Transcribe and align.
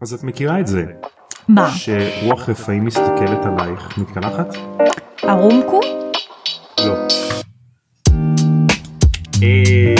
אז 0.00 0.12
את 0.14 0.24
מכירה 0.24 0.60
את 0.60 0.66
זה 0.66 0.84
מה? 1.48 1.70
שרוח 1.70 2.48
רפאים 2.48 2.84
מסתכלת 2.84 3.38
עלייך 3.46 3.98
מתקלחת? 3.98 4.54
הרומקו? 5.22 5.80
לא. 6.84 6.94
אה. 9.42 9.94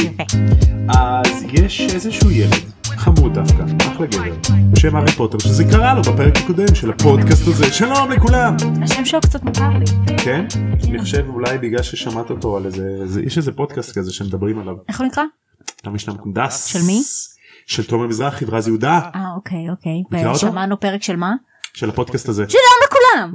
אז 0.89 1.45
יש 1.53 1.81
איזשהו 1.95 2.31
ילד 2.31 2.55
חמוד 2.87 3.35
דווקא 3.35 3.63
אחלה 3.93 4.07
גבר 4.07 4.35
בשם 4.73 4.97
הארי 4.97 5.13
פוטר 5.13 5.39
שזה 5.39 5.65
קרה 5.65 5.95
לו 5.95 6.03
בפרק 6.03 6.37
הקודם 6.37 6.75
של 6.75 6.91
הפודקאסט 6.91 7.47
הזה 7.49 7.73
שלום 7.73 8.11
לכולם 8.11 8.57
השם 8.83 9.05
שלו 9.05 9.21
קצת 9.21 9.43
מוכר 9.43 9.69
לי. 9.79 9.85
כן 10.25 10.45
אני 10.89 10.99
חושב 10.99 11.25
אולי 11.29 11.59
בגלל 11.59 11.83
ששמעת 11.83 12.31
אותו 12.31 12.57
על 12.57 12.67
איזה 12.67 12.83
זה- 13.05 13.23
יש 13.23 13.39
איזה 13.39 13.53
פודקאסט 13.53 13.99
כזה 13.99 14.13
שמדברים 14.13 14.59
עליו 14.59 14.75
איך 14.89 15.01
הוא 15.01 15.07
נקרא? 15.07 15.23
למה 15.87 15.97
יש 15.97 16.09
להם 16.09 16.17
קונדס 16.17 16.65
של 16.67 16.79
מי? 16.87 17.03
של 17.67 17.87
תומר 17.87 18.07
מזרחי 18.07 18.45
ורז 18.49 18.69
יהודה 18.69 19.01
אה 19.15 19.27
אוקיי 19.37 19.71
אוקיי. 19.71 20.33
ושמענו 20.35 20.81
פרק 20.81 21.03
של 21.03 21.17
מה? 21.17 21.35
של 21.75 21.89
הפודקאסט 21.89 22.29
הזה. 22.29 22.45
שלום 22.49 22.63
לכולם. 22.87 23.35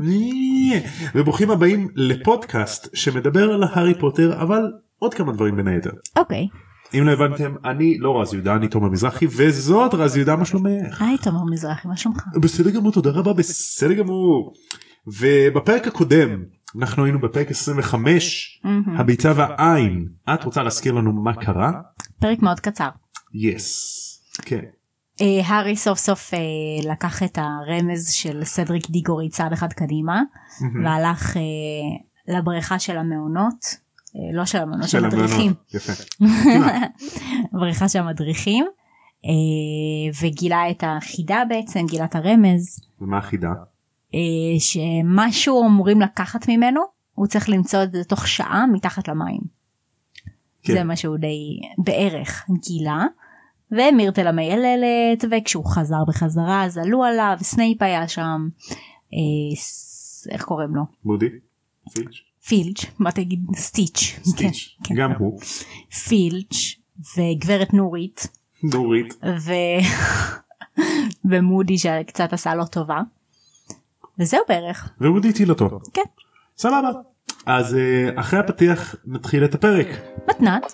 וברוכים 1.15 1.51
הבאים 1.51 1.87
לפודקאסט 1.95 2.95
שמדבר 2.95 3.53
על 3.53 3.63
הארי 3.63 3.99
פוטר 3.99 4.41
אבל 4.41 4.61
עוד 4.99 5.13
כמה 5.13 5.31
דברים 5.31 5.55
בין 5.55 5.67
היתר. 5.67 5.91
אוקיי. 6.15 6.47
אם 6.93 7.03
לא 7.03 7.11
הבנתם 7.11 7.55
אני 7.65 7.97
לא 7.99 8.21
רז 8.21 8.33
יהודה 8.33 8.55
אני 8.55 8.67
תומר 8.67 8.89
מזרחי 8.89 9.25
וזאת 9.29 9.93
רז 9.93 10.17
יהודה 10.17 10.35
מה 10.35 10.45
שלומך? 10.45 11.01
היי 11.01 11.17
תומר 11.17 11.43
מזרחי 11.51 11.87
מה 11.87 11.97
שלומך? 11.97 12.23
בסדר 12.41 12.69
גמור 12.69 12.91
תודה 12.91 13.11
רבה 13.11 13.33
בסדר 13.33 13.93
גמור. 13.93 14.53
ובפרק 15.07 15.87
הקודם 15.87 16.43
אנחנו 16.79 17.03
היינו 17.03 17.19
בפרק 17.19 17.51
25 17.51 18.61
מהמם. 18.63 18.97
הביצה 18.99 19.33
והעין 19.35 20.07
את 20.33 20.43
רוצה 20.43 20.63
להזכיר 20.63 20.93
לנו 20.93 21.13
מה 21.13 21.33
קרה? 21.33 21.71
פרק 22.19 22.41
מאוד 22.41 22.59
קצר. 22.59 22.89
יס. 23.33 24.04
כן. 24.41 24.59
אה, 25.21 25.41
הארי 25.45 25.75
סוף 25.75 25.99
סוף 25.99 26.33
אה, 26.33 26.39
לקח 26.91 27.23
את 27.23 27.37
הרמז 27.41 28.09
של 28.11 28.43
סדריק 28.43 28.89
דיגורי 28.89 29.29
צעד 29.29 29.53
אחד 29.53 29.73
קדימה 29.73 30.21
והלך 30.83 31.37
אה, 31.37 31.41
לבריכה 32.37 32.79
של 32.79 32.97
המעונות. 32.97 33.85
לא 34.33 34.45
של 34.45 34.57
המעונות, 34.57 34.89
של 34.89 35.05
המדריכים. 35.05 35.53
יפה. 35.73 35.93
בריכה 37.59 37.89
של 37.89 37.99
המדריכים. 37.99 38.65
וגילה 40.21 40.69
את 40.69 40.83
החידה 40.87 41.43
בעצם 41.49 41.85
גילה 41.89 42.05
את 42.05 42.15
הרמז 42.15 42.79
ומה 43.01 43.17
החידה? 43.17 43.49
שמשהו 44.59 45.67
אמורים 45.67 46.01
לקחת 46.01 46.49
ממנו 46.49 46.81
הוא 47.13 47.27
צריך 47.27 47.49
למצוא 47.49 47.83
את 47.83 47.91
זה 47.91 48.03
תוך 48.03 48.27
שעה 48.27 48.65
מתחת 48.67 49.07
למים. 49.07 49.39
כן. 50.63 50.73
זה 50.73 50.83
מה 50.83 50.95
שהוא 50.95 51.17
די 51.17 51.59
בערך 51.77 52.45
גילה. 52.67 53.05
ומירטל 53.71 54.27
המייללת 54.27 55.25
וכשהוא 55.31 55.65
חזר 55.65 56.03
בחזרה 56.07 56.63
אז 56.63 56.77
עלו 56.77 57.03
עליו 57.03 57.37
סנייפ 57.41 57.81
היה 57.81 58.07
שם. 58.07 58.47
אה, 59.13 59.55
ס- 59.55 60.27
איך 60.31 60.43
קוראים 60.43 60.75
לו? 60.75 60.81
מודי? 61.05 61.25
פילץ'? 61.93 62.15
פילץ' 62.47 62.85
מה 62.99 63.11
תגיד 63.11 63.39
סטיץ'. 63.55 64.19
סטיץ'. 64.23 64.75
כן, 64.83 64.95
כן. 64.95 65.01
גם 65.01 65.11
הוא. 65.19 65.39
פילץ' 66.07 66.75
וגברת 67.17 67.73
נורית 67.73 68.27
נורית. 68.63 69.13
ו... 69.39 69.51
ומודי 71.31 71.77
שקצת 71.77 72.33
עשה 72.33 72.55
לו 72.55 72.65
טובה. 72.65 73.01
וזהו 74.19 74.39
בערך. 74.49 74.89
ומודי 75.01 75.29
הטיל 75.29 75.49
אותו. 75.49 75.79
כן. 75.93 76.01
סבבה. 76.57 76.89
אז 77.45 77.75
אה, 77.75 78.09
אחרי 78.19 78.39
הפתיח 78.39 78.95
נתחיל 79.05 79.45
את 79.45 79.55
הפרק. 79.55 79.87
מתנת. 80.29 80.73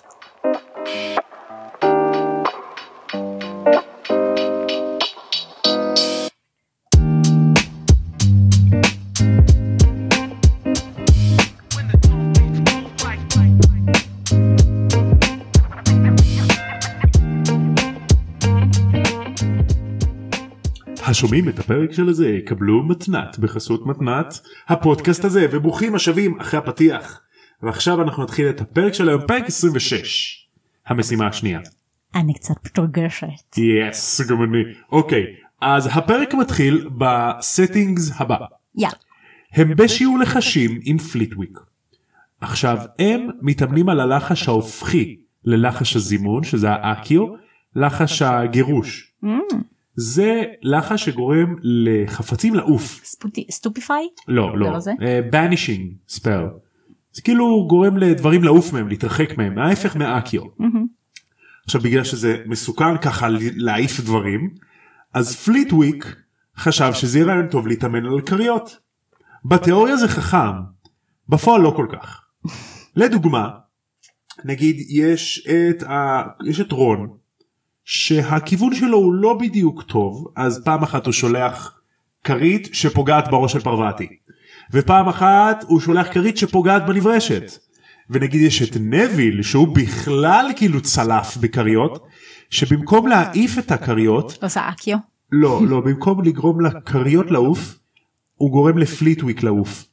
השומעים 21.12 21.48
את 21.48 21.58
הפרק 21.58 21.92
של 21.92 22.08
הזה 22.08 22.28
יקבלו 22.28 22.82
מתנת 22.82 23.38
בחסות 23.38 23.86
מתנת 23.86 24.40
הפודקאסט 24.68 25.24
הזה 25.24 25.46
וברוכים 25.50 25.94
השבים 25.94 26.40
אחרי 26.40 26.58
הפתיח. 26.58 27.20
ועכשיו 27.62 28.02
אנחנו 28.02 28.22
נתחיל 28.22 28.48
את 28.48 28.60
הפרק 28.60 28.94
של 28.94 29.08
היום 29.08 29.26
פרק 29.26 29.46
26 29.46 30.46
המשימה 30.86 31.26
השנייה. 31.26 31.60
אני 32.14 32.34
קצת 32.34 32.54
מתרגשת. 32.64 33.58
yes 33.58 34.20
גם 34.20 34.42
אני. 34.42 34.58
אוקיי 34.92 35.24
אז 35.60 35.88
הפרק 35.92 36.34
מתחיל 36.34 36.88
ב 36.98 37.10
settings 37.10 38.10
הבא. 38.16 38.36
יא. 38.74 38.88
הם 39.52 39.76
בשיעור 39.76 40.18
לחשים 40.18 40.80
עם 40.82 40.98
פליטוויק. 40.98 41.58
עכשיו 42.40 42.78
הם 42.98 43.28
מתאמנים 43.42 43.88
על 43.88 44.00
הלחש 44.00 44.48
ההופכי 44.48 45.16
ללחש 45.44 45.96
הזימון 45.96 46.44
שזה 46.44 46.70
האקיו 46.70 47.26
לחש 47.76 48.22
הגירוש. 48.22 49.12
זה 49.94 50.42
לחש 50.62 51.04
שגורם 51.04 51.56
לחפצים 51.62 52.54
לעוף. 52.54 53.00
Stupefy? 53.50 54.08
לא 54.28 54.58
לא. 54.58 54.78
banishing 55.30 55.92
spell. 56.08 56.48
זה 57.12 57.22
כאילו 57.22 57.66
גורם 57.68 57.96
לדברים 57.96 58.44
לעוף 58.44 58.72
מהם 58.72 58.88
להתרחק 58.88 59.38
מהם 59.38 59.58
ההפך 59.58 59.96
מאקיו. 59.96 60.42
עכשיו 61.64 61.80
בגלל 61.80 62.04
שזה 62.04 62.42
מסוכן 62.46 62.98
ככה 62.98 63.28
להעיף 63.56 64.00
דברים 64.00 64.50
אז 65.14 65.36
פליטוויק 65.36 66.16
חשב 66.56 66.92
שזה 66.92 67.18
יהיה 67.18 67.28
רעיון 67.28 67.46
טוב 67.46 67.66
להתאמן 67.66 68.06
על 68.06 68.20
כריות. 68.20 68.78
בתיאוריה 69.44 69.96
זה 69.96 70.08
חכם 70.08 70.60
בפועל 71.28 71.60
לא 71.60 71.72
כל 71.76 71.86
כך. 71.92 72.22
לדוגמה 72.96 73.48
נגיד 74.44 74.76
יש 74.88 75.46
את, 75.48 75.82
ה... 75.82 76.22
יש 76.44 76.60
את 76.60 76.72
רון 76.72 77.16
שהכיוון 77.84 78.74
שלו 78.74 78.98
הוא 78.98 79.14
לא 79.14 79.38
בדיוק 79.40 79.82
טוב 79.82 80.32
אז 80.36 80.62
פעם 80.64 80.82
אחת 80.82 81.06
הוא 81.06 81.12
שולח 81.12 81.80
כרית 82.24 82.68
שפוגעת 82.72 83.28
בראש 83.28 83.52
של 83.52 83.60
פרווטי 83.60 84.08
ופעם 84.72 85.08
אחת 85.08 85.64
הוא 85.68 85.80
שולח 85.80 86.06
כרית 86.12 86.36
שפוגעת 86.36 86.86
בנברשת 86.86 87.52
ונגיד 88.10 88.40
יש 88.40 88.62
את 88.62 88.76
נביל 88.80 89.42
שהוא 89.42 89.68
בכלל 89.68 90.46
כאילו 90.56 90.80
צלף 90.80 91.36
בכריות 91.36 92.06
שבמקום 92.50 93.06
להעיף 93.06 93.58
את 93.58 93.70
הכריות 93.70 94.38
עושה 94.42 94.68
אקיו. 94.68 94.98
לא 95.32 95.60
לא 95.68 95.80
במקום 95.80 96.24
לגרום 96.24 96.60
לכריות 96.60 97.30
לעוף 97.30 97.78
הוא 98.34 98.50
גורם 98.50 98.78
לפליטוויק 98.78 99.42
לעוף 99.42 99.84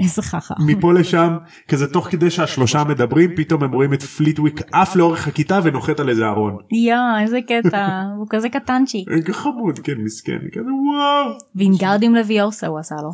איזה 0.00 0.22
חכם. 0.22 0.54
מפה 0.66 0.92
לשם 0.92 1.36
כזה 1.68 1.92
תוך 1.92 2.08
כדי 2.08 2.30
שהשלושה 2.30 2.84
מדברים 2.84 3.36
פתאום 3.36 3.62
הם 3.62 3.72
רואים 3.72 3.94
את 3.94 4.02
פליטוויק 4.02 4.60
עף 4.72 4.96
לאורך 4.96 5.28
הכיתה 5.28 5.60
ונוחת 5.64 6.00
על 6.00 6.08
איזה 6.08 6.26
ארון. 6.26 6.56
יא 6.72 6.94
איזה 7.22 7.38
קטע 7.48 8.02
הוא 8.18 8.26
כזה 8.30 8.48
קטנצ'י. 8.48 9.04
אה, 9.28 9.32
חמוד 9.32 9.78
כן 9.78 9.94
מסכן 9.98 10.38
כזה 10.52 10.66
וואו. 10.66 11.38
ועם 11.54 11.72
גרדים 11.78 12.14
לוויורסה 12.14 12.66
הוא 12.66 12.78
עשה 12.78 12.94
לו. 13.02 13.10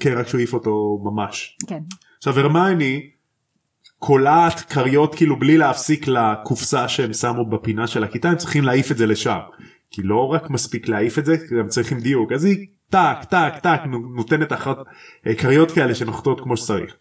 כן 0.00 0.12
רק 0.12 0.28
שהוא 0.28 0.38
העיף 0.38 0.54
אותו 0.54 1.00
ממש. 1.04 1.58
כן. 1.66 1.80
עכשיו 2.18 2.38
הרמייני 2.38 3.00
קולעת 3.98 4.60
כריות 4.60 5.14
כאילו 5.14 5.38
בלי 5.38 5.58
להפסיק 5.58 6.08
לקופסה 6.08 6.88
שהם 6.88 7.12
שמו 7.12 7.50
בפינה 7.50 7.86
של 7.86 8.04
הכיתה 8.04 8.30
הם 8.30 8.36
צריכים 8.36 8.64
להעיף 8.64 8.92
את 8.92 8.96
זה 8.96 9.06
לשם. 9.06 9.38
כי 9.90 10.02
לא 10.02 10.32
רק 10.32 10.50
מספיק 10.50 10.88
להעיף 10.88 11.18
את 11.18 11.24
זה 11.24 11.36
הם 11.60 11.68
צריכים 11.68 12.00
דיוק 12.00 12.32
אז 12.32 12.44
היא 12.44 12.66
טק 12.92 13.24
טק 13.30 13.54
טק 13.62 13.80
נו- 13.86 14.14
נותנת 14.14 14.52
אחת 14.52 14.76
אה, 15.26 15.34
כריות 15.34 15.70
כאלה 15.70 15.94
שנוחתות 15.94 16.40
כמו 16.40 16.56
שצריך. 16.56 16.94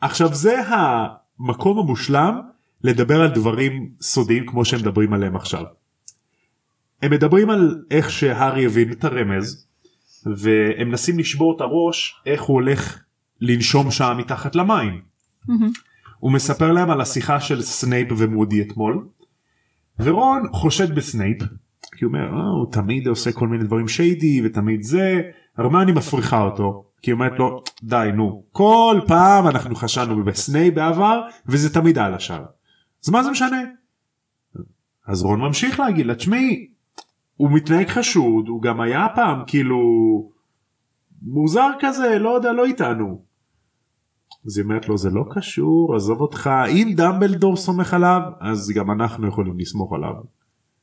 עכשיו 0.00 0.34
זה 0.34 0.60
המקום 0.66 1.78
המושלם 1.78 2.40
לדבר 2.84 3.20
על 3.22 3.28
דברים 3.28 3.90
סודיים 4.00 4.46
כמו 4.46 4.64
שהם 4.64 4.80
מדברים 4.80 5.12
עליהם 5.12 5.36
עכשיו. 5.36 5.64
הם 7.02 7.10
מדברים 7.10 7.50
על 7.50 7.84
איך 7.90 8.10
שהארי 8.10 8.66
הבין 8.66 8.92
את 8.92 9.04
הרמז 9.04 9.66
והם 10.26 10.88
מנסים 10.88 11.18
לשבור 11.18 11.56
את 11.56 11.60
הראש 11.60 12.22
איך 12.26 12.42
הוא 12.42 12.54
הולך 12.54 12.98
לנשום 13.40 13.90
שם 13.90 14.16
מתחת 14.18 14.54
למים. 14.54 15.00
הוא 16.18 16.32
מספר 16.32 16.72
להם 16.72 16.90
על 16.90 17.00
השיחה 17.00 17.40
של 17.40 17.62
סנייפ 17.62 18.08
ומודי 18.18 18.62
אתמול 18.62 19.08
ורון 20.00 20.42
חושד 20.52 20.94
בסנייפ 20.94 21.38
כי 21.92 22.04
הוא 22.04 22.12
אומר 22.12 22.34
"אה, 22.34 22.48
הוא 22.48 22.72
תמיד 22.72 23.08
עושה 23.08 23.32
כל 23.32 23.48
מיני 23.48 23.64
דברים 23.64 23.88
shady 23.88 24.46
ותמיד 24.46 24.82
זה 24.82 25.22
הרמיוני 25.56 25.92
מפריכה 25.92 26.42
אותו 26.42 26.84
כי 27.02 27.10
היא 27.10 27.14
אומרת 27.14 27.38
לו 27.38 27.62
די 27.82 28.10
נו 28.14 28.44
כל 28.52 29.00
פעם 29.06 29.46
אנחנו 29.46 29.74
חשדנו 29.74 30.24
בסנייפ 30.24 30.74
בעבר 30.74 31.20
וזה 31.46 31.74
תמיד 31.74 31.98
על 31.98 32.14
השאר 32.14 32.44
אז 33.04 33.10
מה 33.10 33.22
זה 33.22 33.30
משנה. 33.30 33.62
אז 35.06 35.22
רון 35.22 35.40
ממשיך 35.40 35.80
להגיד 35.80 36.06
לה 36.06 36.14
תשמעי 36.14 36.70
הוא 37.36 37.50
מתנהג 37.50 37.88
חשוד 37.88 38.48
הוא 38.48 38.62
גם 38.62 38.80
היה 38.80 39.06
פעם 39.14 39.42
כאילו 39.46 39.78
מוזר 41.22 41.68
כזה 41.80 42.18
לא 42.18 42.28
יודע 42.28 42.52
לא 42.52 42.64
איתנו. 42.64 43.24
אז 44.46 44.58
היא 44.58 44.64
אומרת 44.64 44.88
לו 44.88 44.98
זה 44.98 45.10
לא 45.10 45.24
קשור 45.30 45.96
עזוב 45.96 46.20
אותך 46.20 46.50
אם 46.68 46.92
דמבלדור 46.96 47.56
סומך 47.56 47.94
עליו 47.94 48.20
אז 48.40 48.72
גם 48.74 48.90
אנחנו 48.90 49.28
יכולים 49.28 49.58
לסמוך 49.58 49.92
עליו. 49.92 50.14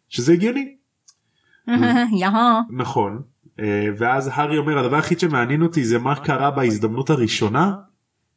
שזה 0.10 0.34
הגיוני. 0.34 0.76
נכון 2.84 3.22
אה, 3.60 3.88
ואז 3.98 4.30
הארי 4.34 4.58
אומר 4.58 4.78
הדבר 4.78 4.96
היחיד 4.96 5.20
שמעניין 5.20 5.62
אותי 5.62 5.86
זה 5.86 6.00
מה 6.00 6.16
קרה 6.16 6.52
בהזדמנות 6.52 7.10
הראשונה 7.10 7.76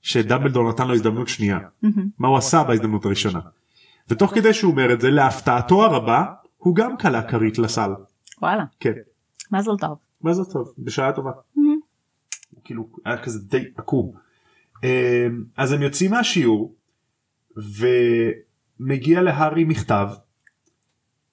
שדמבלדור 0.03 0.69
נתן 0.69 0.89
לו 0.89 0.95
הזדמנות 0.95 1.29
שנייה 1.29 1.59
מה 2.19 2.29
הוא 2.29 2.37
עשה 2.37 2.65
בהזדמנות 2.65 3.05
הראשונה. 3.05 3.41
ותוך 4.09 4.35
כדי 4.35 4.55
שהוא 4.55 4.71
אומר 4.71 4.93
את 4.93 5.01
זה 5.01 5.11
להפתעתו 5.11 5.85
הרבה 5.85 6.25
הוא 6.57 6.75
גם 6.75 6.97
קלע 6.97 7.23
כרית 7.23 7.59
לסל. 7.59 7.91
וואלה. 8.43 8.65
כן. 8.81 8.93
מזל 9.53 9.77
טוב. 9.81 9.99
מזל 10.23 10.45
טוב 10.53 10.73
בשעה 10.79 11.13
טובה. 11.13 11.31
כאילו 12.65 12.89
היה 13.05 13.23
כזה 13.23 13.39
די 13.39 13.65
עקום. 13.77 14.13
אמ, 14.85 15.45
אז 15.57 15.73
הם 15.73 15.83
יוצאים 15.83 16.11
מהשיעור 16.11 16.75
ומגיע 18.81 19.23
להארי 19.23 19.65
מכתב 19.65 20.09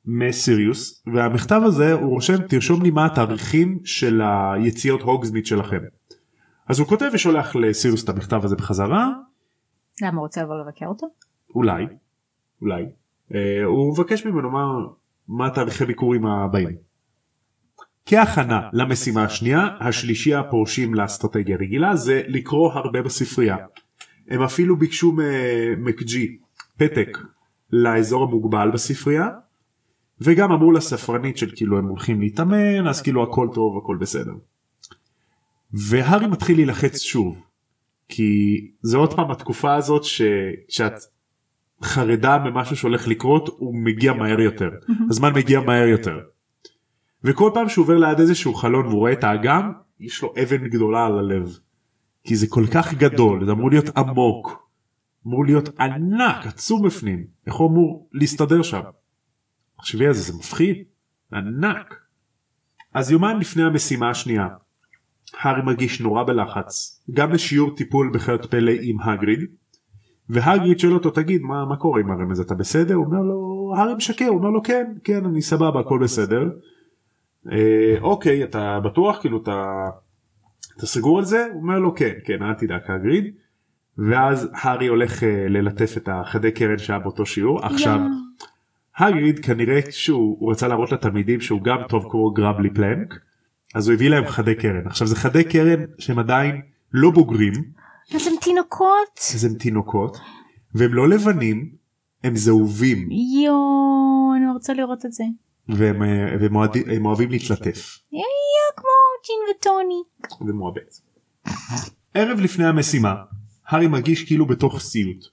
מסיריוס 0.07 1.04
והמכתב 1.13 1.62
הזה 1.65 1.94
הוא 1.94 2.09
רושם 2.09 2.48
תרשום 2.48 2.83
לי 2.83 2.89
מה 2.89 3.06
התאריכים 3.06 3.80
של 3.83 4.21
היציאות 4.24 5.01
הוגזמית 5.01 5.45
שלכם. 5.45 5.80
אז 6.68 6.80
הוא 6.80 6.88
כותב 6.88 7.09
ושולח 7.13 7.56
לסיריוס 7.56 8.04
את 8.04 8.09
המכתב 8.09 8.42
הזה 8.44 8.56
בחזרה 8.56 9.09
למה 10.01 10.15
הוא 10.15 10.21
רוצה 10.21 10.44
לבוא 10.44 10.56
לבקר 10.56 10.86
אותו? 10.86 11.07
אולי 11.56 11.86
אולי 12.62 12.86
אה, 13.36 13.63
הוא 13.65 13.94
מבקש 13.94 14.25
ממנו 14.25 14.50
מה 14.50 14.63
מה 15.27 15.50
תאריכי 15.50 15.86
ביקורים 15.86 16.25
הבאים. 16.25 16.77
כהכנה 18.06 18.69
למשימה 18.74 19.24
השנייה 19.24 19.68
השלישי 19.80 20.36
הפורשים 20.36 20.94
לאסטרטגיה 20.94 21.57
רגילה 21.57 21.95
זה 21.95 22.21
לקרוא 22.27 22.71
הרבה 22.74 23.01
בספרייה. 23.01 23.57
הם 24.27 24.42
אפילו 24.42 24.77
ביקשו 24.77 25.15
מקג'י 25.77 26.38
פתק 26.77 27.18
לאזור 27.71 28.24
המוגבל 28.24 28.71
בספרייה 28.74 29.30
וגם 30.22 30.52
אמרו 30.52 30.72
לספרנית 30.72 31.38
של 31.38 31.52
כאילו 31.56 31.78
הם 31.78 31.86
הולכים 31.86 32.22
להתאמן 32.22 32.88
אז 32.88 33.02
כאילו 33.02 33.24
הכל 33.24 33.48
טוב 33.54 33.78
הכל 33.78 33.98
בסדר. 33.98 34.34
והארי 35.74 36.28
מתחיל 36.28 36.58
להילחץ 36.58 37.00
שוב 37.02 37.42
כי 38.10 38.72
זה 38.81 38.98
עוד 38.98 39.14
פעם 39.14 39.31
התקופה 39.31 39.75
הזאת 39.75 40.04
שאת 40.68 40.94
חרדה 41.84 42.38
ממשהו 42.38 42.75
שהולך 42.75 43.08
לקרות 43.08 43.48
הוא 43.58 43.75
מגיע 43.75 44.14
מהר 44.14 44.40
יותר 44.40 44.69
הזמן 45.10 45.34
מגיע 45.34 45.60
מהר 45.60 45.88
יותר. 45.88 46.19
וכל 47.24 47.52
פעם 47.54 47.69
שהוא 47.69 47.84
עובר 47.84 47.98
ליד 47.98 48.19
איזשהו 48.19 48.54
חלון 48.54 48.86
והוא 48.86 49.00
רואה 49.00 49.12
את 49.12 49.24
האגם 49.24 49.72
יש 50.00 50.22
לו 50.22 50.34
אבן 50.44 50.68
גדולה 50.68 51.06
על 51.06 51.19
הלב. 51.19 51.58
כי 52.24 52.36
זה 52.36 52.48
כל 52.50 52.66
כך 52.74 52.94
גדול 52.94 53.46
זה 53.46 53.52
אמור 53.52 53.69
להיות 53.69 53.98
עמוק. 53.98 54.68
אמור 55.28 55.46
להיות 55.46 55.80
ענק 55.80 56.48
עצום 56.48 56.86
בפנים 56.86 57.28
איך 57.48 57.56
הוא 57.56 57.69
אמור 57.69 58.10
להסתדר 58.14 58.62
שם. 58.62 58.81
תחשבי 59.78 60.08
על 60.08 60.14
זה 60.14 60.32
זה 60.32 60.38
מפחיד 60.38 60.84
ענק. 61.34 61.96
אז 62.94 63.12
יומיים 63.12 63.40
לפני 63.40 63.64
המשימה 63.64 64.10
השנייה 64.10 64.48
הארי 65.40 65.62
מרגיש 65.62 66.02
נורא 66.02 66.24
בלחץ 66.24 67.04
גם 67.14 67.32
לשיעור 67.32 67.76
טיפול 67.76 68.12
בחיות 68.14 68.46
פלא 68.46 68.72
עם 68.82 69.02
הגריד 69.02 69.40
והגריד 70.30 70.80
שואל 70.80 70.94
אותו 70.94 71.10
תגיד 71.10 71.42
מה, 71.42 71.66
מה 71.66 71.76
קורה 71.76 72.02
עם 72.02 72.12
הרמז 72.12 72.40
אתה 72.40 72.56
בסדר? 72.56 72.94
הוא 72.94 73.06
אומר 73.06 73.22
לו 73.22 73.74
הארי 73.78 73.96
משקר 73.96 74.26
הוא 74.26 74.38
אומר 74.38 74.50
לו 74.50 74.64
כן 74.64 74.94
כן 75.04 75.26
אני 75.26 75.42
סבבה 75.42 75.80
הכל 75.80 76.00
בסדר. 76.04 76.50
אה, 77.52 77.96
אוקיי 78.02 78.44
אתה 78.44 78.80
בטוח 78.80 79.18
כאילו 79.22 79.42
אתה, 79.42 79.90
אתה 80.78 80.86
סגור 80.86 81.18
על 81.18 81.26
זה? 81.26 81.48
הוא 81.54 81.62
אומר 81.62 81.80
לו 81.80 81.96
כן 81.96 82.14
כן 82.26 82.44
אל 82.44 82.54
תדאג 82.54 82.82
הגריד. 82.88 83.34
ואז 83.98 84.50
הארי 84.54 84.88
הולך 84.88 85.24
אה, 85.24 85.46
ללטף 85.50 85.98
את 85.98 86.10
החדי 86.12 86.52
קרן 86.52 86.78
שהיה 86.78 87.00
באותו 87.00 87.26
שיעור 87.26 87.66
עכשיו 87.66 88.00
הגריד 88.98 89.40
כנראה 89.40 89.80
שהוא 89.90 90.52
רצה 90.52 90.68
להראות 90.68 90.92
לתלמידים 90.92 91.42
שהוא 91.42 91.62
גם 91.62 91.78
טוב 91.90 92.08
כמו 92.12 92.32
גרבלי 92.32 92.70
פלנק 92.70 93.20
אז 93.76 93.88
הוא 93.88 93.94
הביא 93.94 94.10
להם 94.10 94.28
חדי 94.28 94.56
קרן 94.56 94.88
עכשיו 94.88 95.08
זה 95.08 95.16
חדי 95.16 95.44
קרן 95.44 95.86
שהם 96.00 96.20
עדיין 96.20 96.62
לא 96.94 97.12
בוגרים 97.12 97.54
אז 98.16 98.28
הם 98.28 98.34
תינוקות? 98.42 99.20
אז 99.36 99.46
הם 99.46 99.54
תינוקות 99.54 100.18
והם 100.76 100.94
לא 100.94 101.10
לבנים 101.10 101.70
הם 102.24 102.36
זהובים 102.36 103.10
יואו 103.12 104.34
אני 104.38 104.52
רוצה 104.54 104.74
לראות 104.74 105.06
את 105.06 105.14
זה. 105.14 105.24
והם, 105.70 106.04
אה, 106.04 106.36
והם 106.42 106.56
אוהדים, 106.56 106.84
הם 106.90 107.06
אוהבים 107.06 107.30
להתלטף 107.30 108.00
יואו 108.12 108.76
כמו 108.76 108.90
ג'ין 109.26 109.56
וטוני. 109.56 110.50
ומועבד. 110.52 110.82
ערב 112.14 112.40
לפני 112.40 112.66
המשימה 112.66 113.16
הארי 113.68 113.88
מרגיש 113.88 114.24
כאילו 114.24 114.46
בתוך 114.46 114.80
סיוט. 114.80 115.26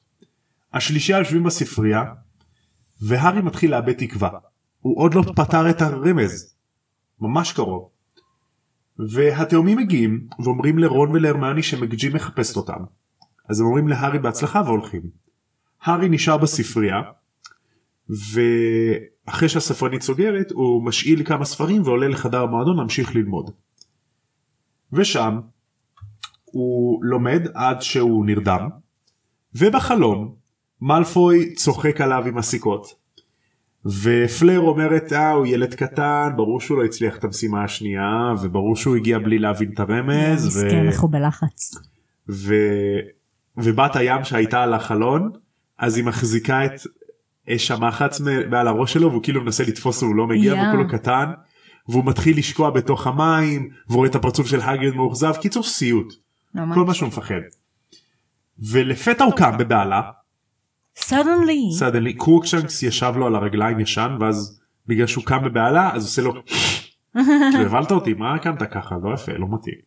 השלישייה 0.72 1.18
יושבים 1.18 1.42
בספרייה 1.42 2.04
והארי 3.08 3.42
מתחיל 3.42 3.70
לאבד 3.70 3.92
תקווה. 3.92 4.30
הוא 4.80 5.00
עוד 5.00 5.14
לא 5.14 5.22
פתר 5.36 5.70
את 5.70 5.82
הרמז. 5.82 6.56
ממש 7.20 7.52
קרוב. 7.52 7.88
והתאומים 8.98 9.78
מגיעים 9.78 10.26
ואומרים 10.44 10.78
לרון 10.78 11.10
ולהרמני 11.10 11.62
שמקג'י 11.62 12.08
מחפשת 12.08 12.56
אותם. 12.56 12.84
אז 13.48 13.60
הם 13.60 13.66
אומרים 13.66 13.88
להארי 13.88 14.18
בהצלחה 14.18 14.62
והולכים. 14.64 15.02
הארי 15.82 16.08
נשאר 16.08 16.36
בספרייה 16.36 17.02
ואחרי 18.08 19.48
שהספרנית 19.48 20.02
סוגרת 20.02 20.50
הוא 20.50 20.84
משאיל 20.84 21.24
כמה 21.24 21.44
ספרים 21.44 21.82
ועולה 21.82 22.08
לחדר 22.08 22.42
המועדון 22.42 22.76
להמשיך 22.76 23.14
ללמוד. 23.14 23.50
ושם 24.92 25.40
הוא 26.44 27.04
לומד 27.04 27.48
עד 27.54 27.82
שהוא 27.82 28.26
נרדם 28.26 28.68
ובחלום 29.54 30.34
מאלפוי 30.80 31.54
צוחק 31.54 32.00
עליו 32.00 32.26
עם 32.26 32.38
הסיכות 32.38 33.04
ופלר 33.86 34.60
אומרת 34.60 35.12
אה 35.12 35.30
הוא 35.30 35.46
ילד 35.46 35.74
קטן 35.74 36.28
ברור 36.36 36.60
שהוא 36.60 36.78
לא 36.78 36.84
הצליח 36.84 37.16
את 37.16 37.24
המשימה 37.24 37.64
השנייה 37.64 38.32
וברור 38.42 38.76
שהוא 38.76 38.96
הגיע 38.96 39.18
בלי 39.18 39.38
להבין 39.38 39.70
את 39.74 39.80
הרמז. 39.80 40.46
מסכן 40.46 40.86
הוא 40.98 41.10
בלחץ. 41.10 41.74
ובת 43.56 43.96
הים 43.96 44.24
שהייתה 44.24 44.62
על 44.62 44.74
החלון 44.74 45.30
אז 45.78 45.96
היא 45.96 46.04
מחזיקה 46.04 46.64
את 46.64 46.72
אש 47.48 47.70
המחץ 47.70 48.20
מעל 48.50 48.68
הראש 48.68 48.92
שלו 48.92 49.10
והוא 49.10 49.22
כאילו 49.22 49.44
מנסה 49.44 49.64
לתפוס 49.64 50.02
והוא 50.02 50.16
לא 50.16 50.26
מגיע 50.26 50.52
יא. 50.52 50.60
והוא 50.60 50.70
כולו 50.70 50.88
קטן 50.88 51.32
והוא 51.88 52.04
מתחיל 52.04 52.38
לשקוע 52.38 52.70
בתוך 52.70 53.06
המים 53.06 53.68
והוא 53.88 53.96
רואה 53.96 54.08
את 54.08 54.14
הפרצוף 54.14 54.46
של 54.46 54.60
הגריד 54.60 54.94
מאוכזב 54.94 55.32
קיצור 55.40 55.62
סיוט 55.62 56.14
ממש. 56.54 56.74
כל 56.74 56.84
מה 56.84 56.94
שהוא 56.94 57.06
מפחד. 57.06 57.40
ולפתע 58.70 59.24
הוא 59.24 59.32
קם 59.32 59.58
בבהלה 59.58 60.00
סודנלי. 60.96 61.70
סדנלי 61.72 62.12
קרוקשנקס 62.12 62.82
ישב 62.82 63.12
לו 63.16 63.26
על 63.26 63.34
הרגליים 63.34 63.80
ישן 63.80 64.16
ואז 64.20 64.60
בגלל 64.86 65.06
שהוא 65.06 65.24
קם 65.24 65.44
בבהלה 65.44 65.94
אז 65.94 66.04
עושה 66.04 66.22
לו 66.22 66.32
כאילו, 67.14 67.66
הבהלת 67.66 67.90
אותי 67.90 68.14
מה 68.14 68.38
קמת 68.38 68.62
ככה 68.62 68.96
לא 69.02 69.14
יפה 69.14 69.32
לא 69.32 69.46
מתאים. 69.50 69.78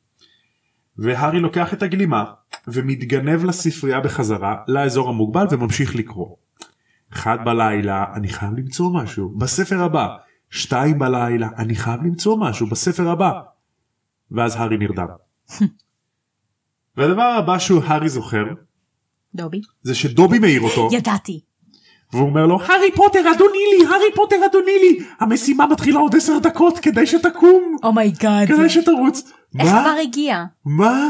והארי 0.98 1.40
לוקח 1.40 1.74
את 1.74 1.84
הגלימה 1.84 2.24
ומתגנב 2.68 3.44
לספרייה 3.46 4.00
בחזרה 4.00 4.56
לאזור 4.68 5.10
המוגבל 5.10 5.46
וממשיך 5.52 5.96
לקרוא. 5.96 6.36
אחד 7.14 7.38
בלילה 7.46 8.06
אני 8.14 8.28
חייב 8.28 8.54
למצוא 8.54 8.92
משהו 8.94 9.30
בספר 9.30 9.84
הבא. 9.84 10.08
שתיים 10.50 11.00
בלילה 11.00 11.50
אני 11.58 11.76
חייב 11.76 12.04
למצוא 12.04 12.38
משהו 12.40 12.68
בספר 12.68 13.10
הבא. 13.10 13.32
ואז 14.32 14.56
הארי 14.56 14.78
נרדם. 14.78 15.08
והדבר 16.98 17.24
הבא 17.24 17.60
שהוא 17.60 17.84
הארי 17.84 18.10
זוכר 18.10 18.46
דובי. 19.36 19.62
זה 19.82 19.96
שדובי 19.96 20.40
מעיר 20.40 20.62
אותו 20.62 20.90
ידעתי. 20.92 21.40
והוא 22.14 22.30
אומר 22.30 22.46
לו 22.46 22.62
הארי 22.62 22.92
פוטר 22.96 23.20
אדוני 23.36 23.58
לי 23.78 23.86
הארי 23.86 24.16
פוטר 24.16 24.36
אדוני 24.46 24.72
לי 24.82 25.06
המשימה 25.20 25.68
מתחילה 25.68 26.00
עוד 26.00 26.16
עשר 26.16 26.40
דקות 26.40 26.80
כדי 26.80 27.06
שתקום 27.08 27.78
oh 27.84 28.00
my 28.00 28.16
god. 28.16 28.48
כדי 28.48 28.70
שתרוץ. 28.70 29.32
איך? 29.60 29.70
כבר 29.70 29.96
הגיע? 30.04 30.44
מה? 30.66 31.10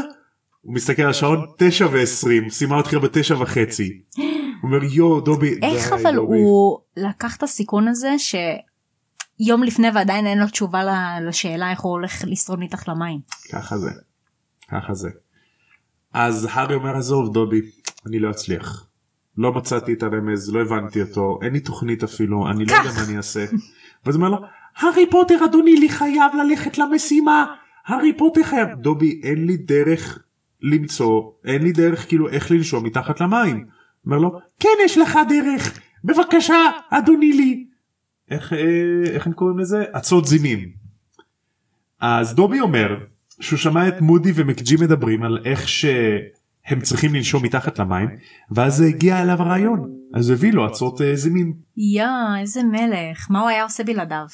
הוא 0.60 0.74
מסתכל 0.74 1.02
על 1.02 1.10
השעון 1.10 1.46
תשע 1.58 1.86
ועשרים 1.92 2.46
משימה 2.46 2.78
מתחילה 2.78 3.02
בתשע 3.02 3.34
וחצי. 3.42 4.00
הוא 4.16 4.24
אומר 4.62 4.84
יו 4.84 5.20
דובי. 5.20 5.54
איך 5.62 5.92
אבל 5.92 6.14
דובי." 6.14 6.38
הוא 6.38 6.78
לקח 6.96 7.36
את 7.36 7.42
הסיכון 7.42 7.88
הזה 7.88 8.14
שיום 8.18 9.62
לפני 9.62 9.88
ועדיין 9.94 10.26
אין 10.26 10.38
לו 10.38 10.46
תשובה 10.46 10.80
לשאלה 11.20 11.70
איך 11.70 11.80
הוא 11.80 11.92
הולך 11.92 12.24
לשרוד 12.26 12.60
מתחת 12.60 12.88
למים. 12.88 13.20
ככה 13.52 13.78
זה. 13.78 13.90
ככה 14.70 14.94
זה. 14.94 15.08
אז 16.12 16.48
הארי 16.50 16.74
אומר 16.74 16.96
עזוב 16.96 17.32
דובי 17.32 17.60
אני 18.08 18.18
לא 18.18 18.30
אצליח. 18.30 18.88
לא 19.38 19.52
מצאתי 19.52 19.92
את 19.92 20.02
הרמז 20.02 20.54
לא 20.54 20.60
הבנתי 20.60 21.02
אותו 21.02 21.38
אין 21.42 21.52
לי 21.52 21.60
תוכנית 21.60 22.04
אפילו 22.04 22.50
אני 22.50 22.64
לא 22.64 22.72
יודע 22.72 22.90
מה 22.96 23.04
אני 23.08 23.16
אעשה. 23.16 23.44
ואז 24.04 24.16
הוא 24.16 24.24
אומר 24.24 24.28
לו 24.28 24.46
הארי 24.76 25.10
פוטר 25.10 25.44
אדוני 25.44 25.76
לי 25.76 25.88
חייב 25.88 26.32
ללכת 26.34 26.78
למשימה 26.78 27.54
הארי 27.86 28.16
פוטר 28.16 28.42
חייב 28.42 28.68
דובי 28.68 29.20
אין 29.22 29.46
לי 29.46 29.56
דרך 29.56 30.18
למצוא 30.62 31.30
אין 31.44 31.62
לי 31.62 31.72
דרך 31.72 32.08
כאילו 32.08 32.28
איך 32.28 32.50
לנשום 32.50 32.84
מתחת 32.84 33.20
למים. 33.20 33.66
אומר 34.06 34.18
לו 34.18 34.38
כן 34.60 34.68
יש 34.84 34.98
לך 34.98 35.18
דרך 35.28 35.78
בבקשה 36.04 36.70
אדוני 36.90 37.32
לי. 37.32 37.66
איך 38.30 38.52
אה, 38.52 38.58
איך 39.12 39.26
הם 39.26 39.32
קוראים 39.32 39.58
לזה 39.58 39.84
עצות 39.92 40.26
זימים. 40.26 40.70
אז 42.00 42.34
דובי 42.34 42.60
אומר 42.60 42.96
שהוא 43.40 43.58
שמע 43.58 43.88
את 43.88 44.00
מודי 44.00 44.32
ומקג'י 44.34 44.76
מדברים 44.76 45.22
על 45.22 45.38
איך 45.44 45.68
שהם 46.68 46.80
צריכים 46.80 47.14
לנשום 47.14 47.44
מתחת 47.44 47.78
למים 47.78 48.08
ואז 48.50 48.80
הגיע 48.80 49.22
אליו 49.22 49.42
הרעיון 49.42 49.90
אז 50.14 50.30
הביא 50.30 50.52
לו 50.52 50.66
עצות 50.66 51.00
אה, 51.00 51.16
זימים. 51.16 51.54
יא 51.76 52.04
איזה 52.40 52.62
מלך 52.62 53.26
מה 53.30 53.40
הוא 53.40 53.48
היה 53.48 53.62
עושה 53.62 53.84
בלעדיו? 53.84 54.26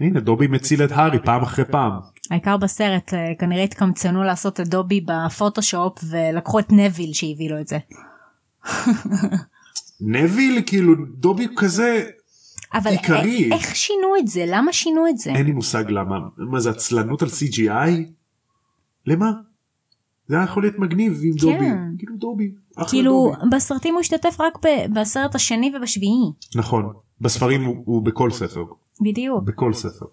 הנה 0.00 0.20
דובי 0.20 0.46
מציל 0.46 0.84
את 0.84 0.92
הארי 0.92 1.18
פעם 1.24 1.42
אחרי 1.42 1.64
פעם. 1.64 1.92
העיקר 2.30 2.56
בסרט 2.56 3.14
אה, 3.14 3.32
כנראה 3.38 3.64
התקמצנו 3.64 4.22
לעשות 4.22 4.60
את 4.60 4.68
דובי 4.68 5.00
בפוטושופ 5.00 5.98
ולקחו 6.10 6.58
את 6.58 6.72
נביל 6.72 7.12
שהביא 7.12 7.50
לו 7.50 7.60
את 7.60 7.68
זה. 7.68 7.78
נביל 10.00 10.62
כאילו 10.66 10.94
דובי 11.18 11.46
כזה 11.56 12.04
אבל 12.74 12.90
עיקרי. 12.90 13.50
א- 13.50 13.54
איך 13.54 13.76
שינו 13.76 14.16
את 14.18 14.28
זה? 14.28 14.44
למה 14.48 14.72
שינו 14.72 15.08
את 15.08 15.18
זה? 15.18 15.30
אין 15.30 15.46
לי 15.46 15.52
מושג 15.52 15.84
למה 15.88 16.16
מה 16.36 16.60
זה 16.60 16.70
עצלנות 16.70 17.22
על 17.22 17.28
CGI? 17.28 17.90
למה? 19.06 19.30
זה 20.26 20.36
היה 20.36 20.44
יכול 20.44 20.62
להיות 20.62 20.78
מגניב 20.78 21.20
עם 21.24 21.32
דובי. 21.40 21.66
כאילו 21.98 22.16
דובי. 22.16 22.52
אחלה 22.76 22.88
כאילו 22.88 23.32
דובי. 23.34 23.56
בסרטים 23.56 23.94
הוא 23.94 24.00
השתתף 24.00 24.36
רק 24.40 24.58
ב- 24.66 25.00
בסרט 25.00 25.34
השני 25.34 25.72
ובשביעי. 25.76 26.32
נכון 26.54 26.92
בספרים 27.20 27.64
הוא, 27.64 27.76
הוא 27.84 28.02
בכל 28.04 28.30
ספר. 28.30 28.64
בדיוק. 29.02 29.44
בכל 29.44 29.72
ספר. 29.72 30.06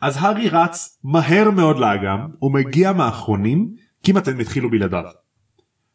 אז 0.00 0.16
הארי 0.20 0.48
רץ 0.48 0.98
מהר 1.04 1.50
מאוד 1.50 1.78
לאגם 1.78 2.18
הוא 2.38 2.52
מגיע 2.52 2.92
מהאחרונים 2.92 3.74
כמעט 4.02 4.28
הם 4.28 4.40
התחילו 4.40 4.70
בלעדיו. 4.70 5.02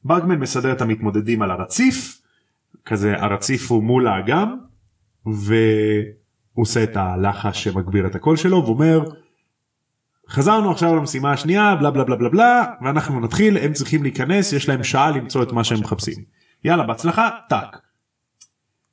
ברגמן 0.03 0.39
מסדר 0.39 0.71
את 0.71 0.81
המתמודדים 0.81 1.41
על 1.41 1.51
הרציף 1.51 2.21
כזה 2.85 3.13
הרציף 3.17 3.71
הוא 3.71 3.83
מול 3.83 4.07
האגם 4.07 4.57
והוא 5.25 5.43
עושה 6.53 6.83
את 6.83 6.97
הלחש 6.97 7.63
שמגביר 7.63 8.07
את 8.07 8.15
הקול 8.15 8.35
שלו 8.35 8.65
ואומר 8.65 9.03
חזרנו 10.29 10.71
עכשיו 10.71 10.95
למשימה 10.95 11.31
השנייה 11.31 11.75
בלה 11.75 11.91
בלה 11.91 12.03
בלה 12.03 12.15
בלה 12.15 12.29
בלה 12.29 12.63
ואנחנו 12.81 13.19
נתחיל 13.19 13.57
הם 13.57 13.73
צריכים 13.73 14.03
להיכנס 14.03 14.53
יש 14.53 14.69
להם 14.69 14.83
שעה 14.83 15.11
למצוא 15.11 15.43
את 15.43 15.51
מה 15.51 15.63
שהם 15.63 15.79
מחפשים 15.79 16.23
יאללה 16.63 16.83
בהצלחה 16.83 17.29
טאק. 17.49 17.77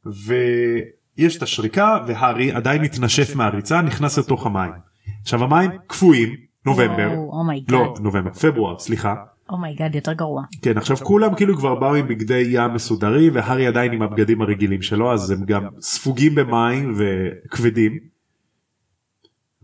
ויש 0.06 1.36
את 1.36 1.42
השריקה 1.42 1.98
והארי 2.06 2.52
עדיין 2.52 2.82
מתנשף 2.82 3.36
מהריצה 3.36 3.82
נכנס 3.82 4.18
לתוך 4.18 4.46
המים. 4.46 4.72
עכשיו 5.22 5.44
המים 5.44 5.70
קפואים 5.86 6.34
נובמבר 6.66 7.14
oh 7.16 7.30
my 7.30 7.43
god. 7.43 7.70
לא 7.70 7.94
נובמבר 8.00 8.32
פברואר 8.32 8.78
סליחה 8.78 9.14
oh 9.50 9.63
my 9.63 9.75
god 9.75 9.94
יותר 9.94 10.12
גרוע. 10.12 10.42
כן 10.62 10.78
עכשיו 10.78 10.96
כולם 10.96 11.34
כאילו 11.34 11.56
כבר 11.56 11.74
באו 11.74 11.94
עם 11.94 12.08
בגדי 12.08 12.46
ים 12.48 12.74
מסודרים 12.74 13.34
והארי 13.34 13.66
עדיין 13.66 13.92
עם 13.92 14.02
הבגדים 14.02 14.42
הרגילים 14.42 14.82
שלו 14.82 15.12
אז 15.12 15.30
הם 15.30 15.44
גם 15.44 15.68
ספוגים 15.80 16.34
במים 16.34 16.94
וכבדים. 16.96 18.13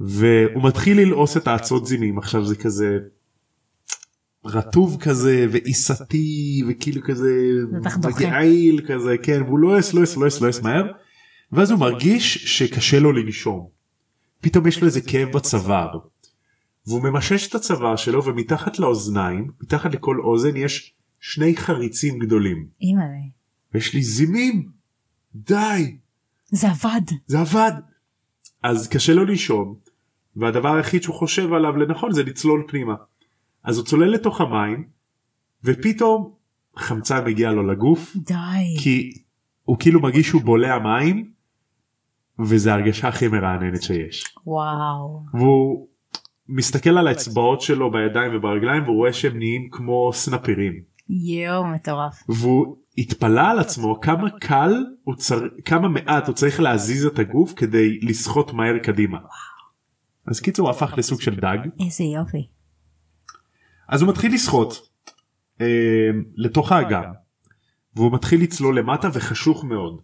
והוא 0.01 0.63
מתחיל 0.63 1.01
ללעוס 1.01 1.37
את 1.37 1.49
האצות 1.49 1.87
זימים 1.87 2.19
עכשיו 2.19 2.45
זה 2.45 2.57
כזה 2.57 2.99
רטוב 4.45 4.97
כזה 5.01 5.47
ועיסתי 5.51 6.63
וכאילו 6.69 7.03
כזה. 7.03 7.31
מגעיל 8.05 8.81
כזה 8.89 9.17
כן 9.23 9.43
והוא 9.43 9.59
לועס 9.59 9.95
לועס 9.95 10.17
לועס 10.17 10.41
לועס 10.41 10.61
מהר 10.61 10.93
ואז 11.53 11.71
הוא 11.71 11.81
מרגיש 11.81 12.59
שקשה 12.59 13.01
לו 13.01 13.13
לנשום. 13.13 13.69
פתאום 14.41 14.67
יש 14.67 14.81
לו 14.81 14.87
איזה 14.87 15.01
כאב 15.01 15.29
בצוואר. 15.33 15.99
והוא 16.87 17.03
ממשש 17.03 17.49
את 17.49 17.55
הצוואר 17.55 17.97
שלו 17.97 18.25
ומתחת 18.25 18.79
לאוזניים 18.79 19.51
מתחת 19.61 19.95
לכל 19.95 20.21
אוזן 20.21 20.57
יש 20.57 20.95
שני 21.21 21.57
חריצים 21.57 22.19
גדולים 22.19 22.67
אימא'לה. 22.81 23.29
ויש 23.75 23.95
לי 23.95 24.03
זימים 24.03 24.69
די 25.35 25.97
זה 26.51 26.69
עבד. 26.71 27.01
זה 27.27 27.41
עבד 27.41 27.73
אז 28.63 28.89
קשה 28.89 29.15
לו 29.15 29.25
לישון 29.25 29.75
והדבר 30.37 30.75
היחיד 30.75 31.03
שהוא 31.03 31.15
חושב 31.15 31.53
עליו 31.53 31.77
לנכון 31.77 32.13
זה 32.13 32.23
לצלול 32.23 32.65
פנימה 32.69 32.95
אז 33.65 33.79
הוא 33.79 33.87
צולל 33.87 34.11
לתוך 34.11 34.41
המים 34.41 34.85
ופתאום 35.65 36.33
חמצן 36.77 37.25
מגיע 37.25 37.51
לו 37.51 37.67
לגוף 37.67 38.17
די. 38.17 38.35
כי 38.83 39.11
הוא 39.65 39.77
כאילו 39.79 40.01
מרגיש 40.01 40.29
שהוא 40.29 40.43
בולע 40.43 40.79
מים 40.79 41.31
וזה 42.39 42.73
ההרגשה 42.73 43.09
הכי 43.09 43.29
מרעננת 43.29 43.83
שיש 43.83 44.25
וואו. 44.47 45.23
והוא 45.35 45.87
מסתכל 46.49 46.99
על 46.99 47.07
האצבעות 47.07 47.61
שלו 47.61 47.91
בידיים 47.91 48.37
וברגליים 48.37 48.83
והוא 48.83 48.97
רואה 48.97 49.13
שהם 49.13 49.39
נהיים 49.39 49.69
כמו 49.71 50.11
סנפירים 50.13 50.73
יואו 51.11 51.67
מטורף. 51.67 52.23
והוא 52.29 52.77
התפלא 52.99 53.51
על 53.51 53.59
עצמו 53.59 54.01
כמה 54.01 54.31
קל 54.31 54.85
הוא 55.05 55.15
צר... 55.15 55.41
כמה 55.65 55.89
מעט 55.89 56.27
הוא 56.27 56.35
צריך 56.35 56.61
להזיז 56.61 57.07
את 57.07 57.19
הגוף 57.19 57.53
כדי 57.57 57.99
לסחוט 58.03 58.53
מהר 58.53 58.79
קדימה. 58.79 59.19
אז 60.31 60.41
קיצור 60.41 60.69
הוא 60.69 60.77
הפך 60.77 60.95
לסוג 60.97 61.21
של 61.21 61.35
דג 61.35 61.59
איזה 61.81 62.05
יופי. 62.05 62.47
אז 63.89 64.03
הוא 64.03 64.11
מתחיל 64.11 64.35
לשחות 64.35 64.89
אה, 65.61 65.67
לתוך 66.37 66.73
האגם 66.73 67.05
והוא 67.97 68.13
מתחיל 68.13 68.43
לצלול 68.43 68.79
למטה 68.79 69.09
וחשוך 69.13 69.65
מאוד. 69.65 70.01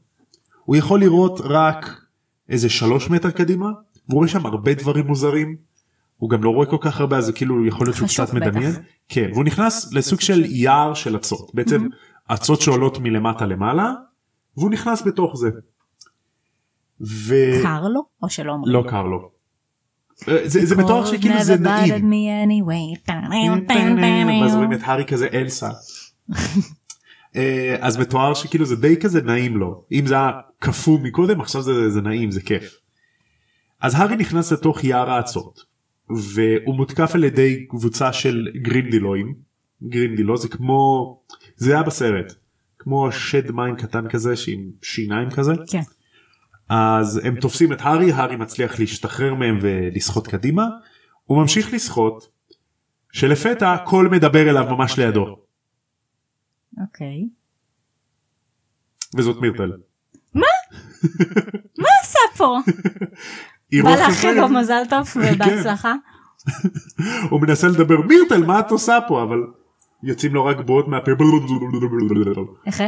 הוא 0.64 0.76
יכול 0.76 1.00
לראות 1.00 1.40
רק 1.44 2.00
איזה 2.48 2.68
שלוש 2.68 3.10
מטר 3.10 3.30
קדימה 3.30 3.66
והוא 4.08 4.18
רואה 4.18 4.28
שם 4.28 4.46
הרבה 4.46 4.74
דברים 4.74 5.06
מוזרים. 5.06 5.56
הוא 6.16 6.30
גם 6.30 6.44
לא 6.44 6.50
רואה 6.50 6.66
כל 6.66 6.78
כך 6.80 7.00
הרבה 7.00 7.16
אז 7.16 7.32
כאילו 7.34 7.66
יכול 7.66 7.86
להיות 7.86 7.96
שהוא 7.96 8.08
קצת. 8.08 8.34
מדמיין. 8.34 8.72
כן 9.08 9.30
והוא 9.32 9.44
נכנס 9.44 9.92
לסוג 9.92 10.20
של 10.20 10.44
יער 10.44 10.94
של 10.94 11.16
אצות 11.16 11.54
בעצם 11.54 11.88
אצות 12.34 12.60
שעולות 12.60 12.98
מלמטה 12.98 13.46
למעלה 13.46 13.92
והוא 14.56 14.70
נכנס 14.70 15.02
בתוך 15.06 15.36
זה. 15.36 15.50
ו... 17.00 17.34
קר 17.62 17.88
לו 17.88 18.02
או 18.22 18.28
שלא 18.28 18.52
אומרים? 18.52 18.74
לא 18.74 18.84
קר 18.88 19.02
לו. 19.02 19.35
זה, 20.44 20.76
מתואר 20.76 21.06
שכאילו 21.06 21.44
זה 21.44 21.56
נעים. 21.56 21.94
ואז 24.42 24.54
רואים 24.54 24.72
את 24.72 24.80
הארי 24.82 25.04
כזה 25.04 25.28
אלסה. 25.32 25.70
אה, 27.36 27.76
אז 27.80 27.96
מתואר 27.96 28.34
שכאילו 28.34 28.66
זה 28.66 28.76
די 28.76 28.96
כזה 28.96 29.22
נעים 29.22 29.56
לו 29.56 29.84
אם 29.92 30.06
זה 30.06 30.14
היה 30.14 30.30
קפוא 30.58 30.98
מקודם 31.02 31.40
עכשיו 31.40 31.62
זה, 31.62 31.90
זה 31.90 32.00
נעים 32.00 32.30
זה 32.30 32.40
כיף. 32.40 32.78
אז 33.80 33.94
הארי 33.94 34.16
נכנס 34.16 34.52
לתוך 34.52 34.84
יער 34.84 35.10
האצות 35.10 35.64
והוא 36.10 36.76
מותקף 36.76 37.14
על 37.14 37.24
ידי 37.24 37.66
קבוצה 37.68 38.12
של 38.12 38.48
גרינדילואים. 38.62 39.34
גרינדילו 39.82 40.36
זה 40.36 40.48
כמו 40.48 41.20
זה 41.56 41.72
היה 41.72 41.82
בסרט 41.82 42.32
כמו 42.78 43.12
שד 43.12 43.50
מים 43.50 43.76
קטן 43.76 44.08
כזה 44.08 44.34
עם 44.46 44.70
שיניים 44.82 45.30
כזה. 45.30 45.52
כן. 45.70 45.82
אז 46.68 47.20
הם 47.24 47.40
תופסים 47.40 47.72
את 47.72 47.80
הארי, 47.80 48.12
הארי 48.12 48.36
מצליח 48.36 48.78
להשתחרר 48.78 49.34
מהם 49.34 49.58
ולשחות 49.60 50.26
קדימה. 50.26 50.66
הוא 51.24 51.42
ממשיך 51.42 51.74
לשחות, 51.74 52.28
שלפתע 53.12 53.76
קול 53.84 54.08
מדבר 54.08 54.50
אליו 54.50 54.76
ממש 54.76 54.98
לידו, 54.98 55.36
אוקיי. 56.80 57.28
וזאת 59.16 59.36
מירטל. 59.40 59.72
מה 61.78 61.88
עשה 62.02 62.18
פה? 62.36 62.58
בא 63.82 63.96
לאחל 63.96 64.32
לו. 64.32 64.48
מזל 64.48 64.82
טוב 64.90 65.08
ובהצלחה. 65.16 65.94
הוא 67.30 67.40
מנסה 67.40 67.68
לדבר 67.68 68.00
מירטל 68.00 68.44
מה 68.46 68.60
את 68.60 68.70
עושה 68.70 68.98
פה 69.08 69.22
אבל 69.22 69.38
יוצאים 70.02 70.34
לו 70.34 70.44
רק 70.44 70.60
בועות 70.60 70.88
מהפה. 70.88 71.10
איך? 72.66 72.82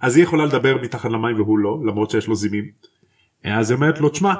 אז 0.00 0.16
היא 0.16 0.24
יכולה 0.24 0.44
לדבר 0.44 0.76
מתחת 0.82 1.10
למים 1.10 1.40
והוא 1.40 1.58
לא 1.58 1.78
למרות 1.86 2.10
שיש 2.10 2.26
לו 2.26 2.34
זימים. 2.34 2.64
אז 3.44 3.70
היא 3.70 3.76
אומרת 3.76 4.00
לו 4.00 4.08
תשמע 4.08 4.34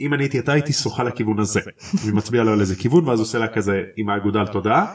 אם 0.00 0.14
אני 0.14 0.22
הייתי 0.24 0.38
אתה 0.38 0.52
הייתי 0.52 0.72
שוחה 0.72 1.02
לכיוון 1.02 1.38
הזה. 1.38 1.60
והיא 2.02 2.14
מצביעה 2.14 2.44
לו 2.44 2.52
על 2.52 2.60
איזה 2.60 2.76
כיוון 2.76 3.08
ואז 3.08 3.20
עושה 3.20 3.38
לה 3.38 3.48
כזה 3.48 3.82
עם 3.96 4.08
האגודל 4.08 4.46
תודה 4.46 4.86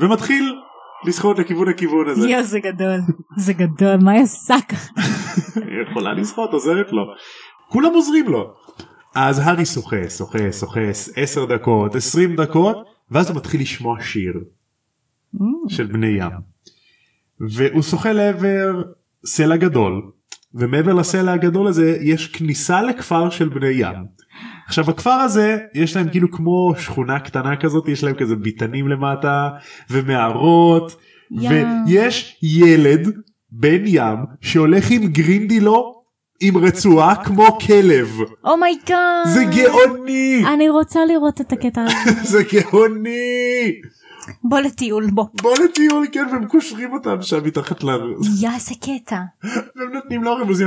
ומתחיל 0.00 0.54
לשחות 1.06 1.38
לכיוון 1.38 1.68
הכיוון 1.68 2.08
הזה. 2.08 2.28
יואו 2.28 2.42
זה 2.42 2.60
גדול. 2.60 3.00
זה 3.36 3.52
גדול 3.52 3.96
מה 3.96 4.12
היא 4.12 4.22
עושה 4.22 4.56
ככה? 4.68 4.92
היא 5.54 5.82
יכולה 5.90 6.12
לשחות 6.12 6.52
עוזרת 6.52 6.92
לו. 6.92 7.02
כולם 7.68 7.92
עוזרים 7.94 8.28
לו. 8.28 8.54
אז 9.14 9.38
הארי 9.38 9.66
שוחה 9.66 10.10
שוחה 10.10 10.52
שוחה 10.52 10.80
10 11.16 11.44
דקות 11.44 11.94
20 11.94 12.36
דקות 12.36 12.76
ואז 13.10 13.30
הוא 13.30 13.36
מתחיל 13.36 13.60
לשמוע 13.60 13.96
שיר 14.02 14.32
Mm, 15.34 15.38
של 15.68 15.86
בני 15.86 16.06
ים. 16.06 16.55
והוא 17.40 17.82
שוחה 17.82 18.12
לעבר 18.12 18.82
סלע 19.26 19.56
גדול 19.56 20.02
ומעבר 20.54 20.92
לסלע 20.92 21.32
הגדול 21.32 21.66
הזה 21.66 21.98
יש 22.00 22.26
כניסה 22.26 22.82
לכפר 22.82 23.30
של 23.30 23.48
בני 23.48 23.68
ים. 23.68 24.16
עכשיו 24.66 24.90
הכפר 24.90 25.10
הזה 25.10 25.58
יש 25.74 25.96
להם 25.96 26.08
כאילו 26.08 26.30
כמו 26.30 26.74
שכונה 26.78 27.20
קטנה 27.20 27.56
כזאת 27.56 27.88
יש 27.88 28.04
להם 28.04 28.14
כזה 28.14 28.36
ביתנים 28.36 28.88
למטה 28.88 29.48
ומערות 29.90 30.96
ים. 31.30 31.66
ויש 31.86 32.38
ילד 32.42 33.08
בן 33.50 33.82
ים 33.86 34.16
שהולך 34.40 34.90
עם 34.90 35.06
גרינדילו 35.06 35.96
עם 36.40 36.56
רצועה 36.56 37.24
כמו 37.24 37.58
כלב 37.66 38.18
oh 38.44 38.65
my 38.65 38.85
god. 38.85 39.26
זה 39.26 39.44
גאוני 39.44 40.42
אני 40.54 40.68
רוצה 40.68 41.04
לראות 41.04 41.40
את 41.40 41.52
הקטע 41.52 41.82
הזה. 41.82 42.12
זה 42.32 42.42
גאוני 42.52 43.72
בוא 44.42 44.60
לטיול 44.60 45.10
בוא. 45.10 45.26
בוא 45.42 45.54
לטיול 45.64 46.06
כן 46.12 46.26
והם 46.32 46.46
קושרים 46.46 46.92
אותם 46.92 47.22
שם 47.22 47.44
מתחת 47.44 47.84
ל... 47.84 47.88
יא 48.40 48.50
איזה 48.54 48.74
קטע. 48.74 49.20
והם 49.76 49.92
נותנים 49.94 50.22
לו 50.22 50.36
רמוזים. 50.36 50.66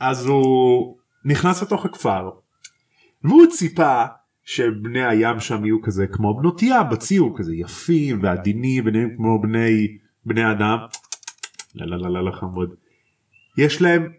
אז 0.00 0.26
הוא 0.26 0.96
נכנס 1.24 1.62
לתוך 1.62 1.84
הכפר 1.84 2.30
והוא 3.24 3.46
ציפה 3.46 4.04
שבני 4.44 5.06
הים 5.06 5.40
שם 5.40 5.64
יהיו 5.64 5.82
כזה 5.82 6.06
כמו 6.12 6.36
בנות 6.36 6.62
ים 6.62 6.88
בציור 6.90 7.38
כזה 7.38 7.54
יפים 7.54 8.22
ועדינים 8.22 8.84
ונראים 8.86 9.16
כמו 9.16 9.42
בני 9.42 9.98
בני 10.24 10.50
אדם. 10.50 10.78
לא 11.74 11.86
לא 11.86 12.12
לא 12.12 12.24
לא 12.24 12.32
חמוד. 12.32 12.74
יש 13.58 13.82
להם 13.82 14.12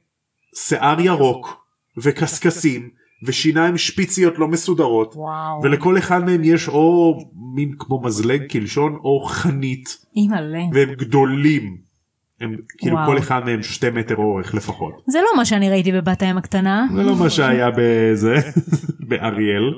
שיער 0.55 0.99
ירוק 0.99 1.68
וקשקשים 2.03 2.89
ושיניים 3.23 3.77
שפיציות 3.77 4.39
לא 4.39 4.47
מסודרות 4.47 5.13
וואו. 5.15 5.61
ולכל 5.63 5.97
אחד 5.97 6.25
מהם 6.25 6.41
יש 6.43 6.67
או 6.67 7.19
מין 7.55 7.73
כמו 7.79 8.01
מזלג 8.01 8.43
קלשון 8.43 8.95
או 9.03 9.23
חנית 9.25 10.05
אימא'לה. 10.15 10.61
והם 10.73 10.93
גדולים. 10.93 11.77
הם 12.41 12.55
כאילו 12.77 12.95
וואו. 12.95 13.07
כל 13.07 13.17
אחד 13.17 13.45
מהם 13.45 13.63
שתי 13.63 13.89
מטר 13.89 14.15
אורך 14.15 14.53
לפחות. 14.53 15.03
זה 15.07 15.19
לא 15.19 15.37
מה 15.37 15.45
שאני 15.45 15.69
ראיתי 15.69 15.91
בבת 15.91 16.21
הים 16.21 16.37
הקטנה. 16.37 16.87
זה 16.95 17.03
לא 17.03 17.15
מה 17.15 17.29
שהיה 17.29 17.69
בזה 17.77 18.35
באריאל 19.09 19.73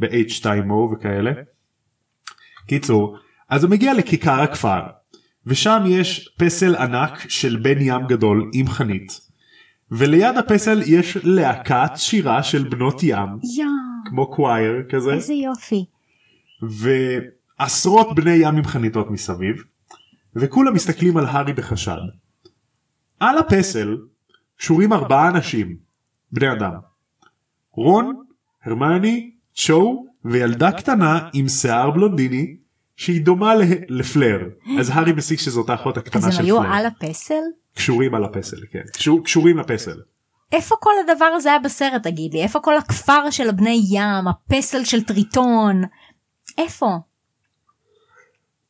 ב-H2O 0.00 0.72
וכאלה. 0.72 1.30
קיצור 2.66 3.16
אז 3.48 3.64
הוא 3.64 3.70
מגיע 3.70 3.94
לכיכר 3.94 4.40
הכפר 4.40 4.80
ושם 5.46 5.82
יש 5.86 6.34
פסל 6.38 6.76
ענק 6.76 7.28
של 7.28 7.56
בן 7.62 7.80
ים 7.80 8.06
גדול 8.08 8.50
עם 8.54 8.68
חנית 8.68 9.29
וליד 9.90 10.36
הפסל 10.36 10.82
יש 10.86 11.16
להקת 11.22 11.90
שירה 11.96 12.42
של 12.42 12.68
בנות 12.68 13.02
ים 13.02 13.28
יא, 13.42 13.64
כמו 14.04 14.30
קווייר 14.30 14.82
כזה 14.88 15.12
איזה 15.12 15.34
יופי. 15.34 15.84
ועשרות 16.62 18.14
בני 18.14 18.34
ים 18.34 18.56
עם 18.56 18.64
חניתות 18.64 19.10
מסביב 19.10 19.62
וכולם 20.36 20.74
מסתכלים 20.74 21.16
על 21.16 21.26
הארי 21.26 21.52
בחשד. 21.52 22.00
על 23.20 23.38
הפסל 23.38 23.96
שורים 24.58 24.92
ארבעה 24.92 25.28
אנשים 25.28 25.76
בני 26.32 26.52
אדם 26.52 26.72
רון, 27.72 28.22
הרמני, 28.64 29.30
צ'ו 29.54 30.06
וילדה 30.24 30.72
קטנה 30.72 31.28
עם 31.32 31.48
שיער 31.48 31.90
בלונדיני 31.90 32.56
שהיא 32.96 33.24
דומה 33.24 33.54
לפלר 33.88 34.38
אז 34.78 34.90
הארי 34.90 35.12
מסיק 35.12 35.40
שזאת 35.40 35.70
האחות 35.70 35.98
אז 35.98 36.02
הקטנה 36.02 36.26
הם 36.26 36.32
של 36.32 36.44
היו 36.44 36.58
פלר. 36.58 36.72
על 36.72 36.86
הפסל? 36.86 37.34
קשורים 37.74 38.14
על 38.14 38.24
הפסל 38.24 38.56
כן 38.70 38.82
קשור, 38.92 39.24
קשורים 39.24 39.58
לפסל. 39.58 40.00
איפה 40.52 40.76
כל 40.80 40.92
הדבר 41.04 41.24
הזה 41.24 41.48
היה 41.48 41.58
בסרט 41.58 42.02
תגיד 42.02 42.34
לי? 42.34 42.42
איפה 42.42 42.60
כל 42.60 42.76
הכפר 42.76 43.30
של 43.30 43.48
הבני 43.48 43.82
ים, 43.90 44.28
הפסל 44.28 44.84
של 44.84 45.04
טריטון? 45.04 45.82
איפה? 46.58 46.98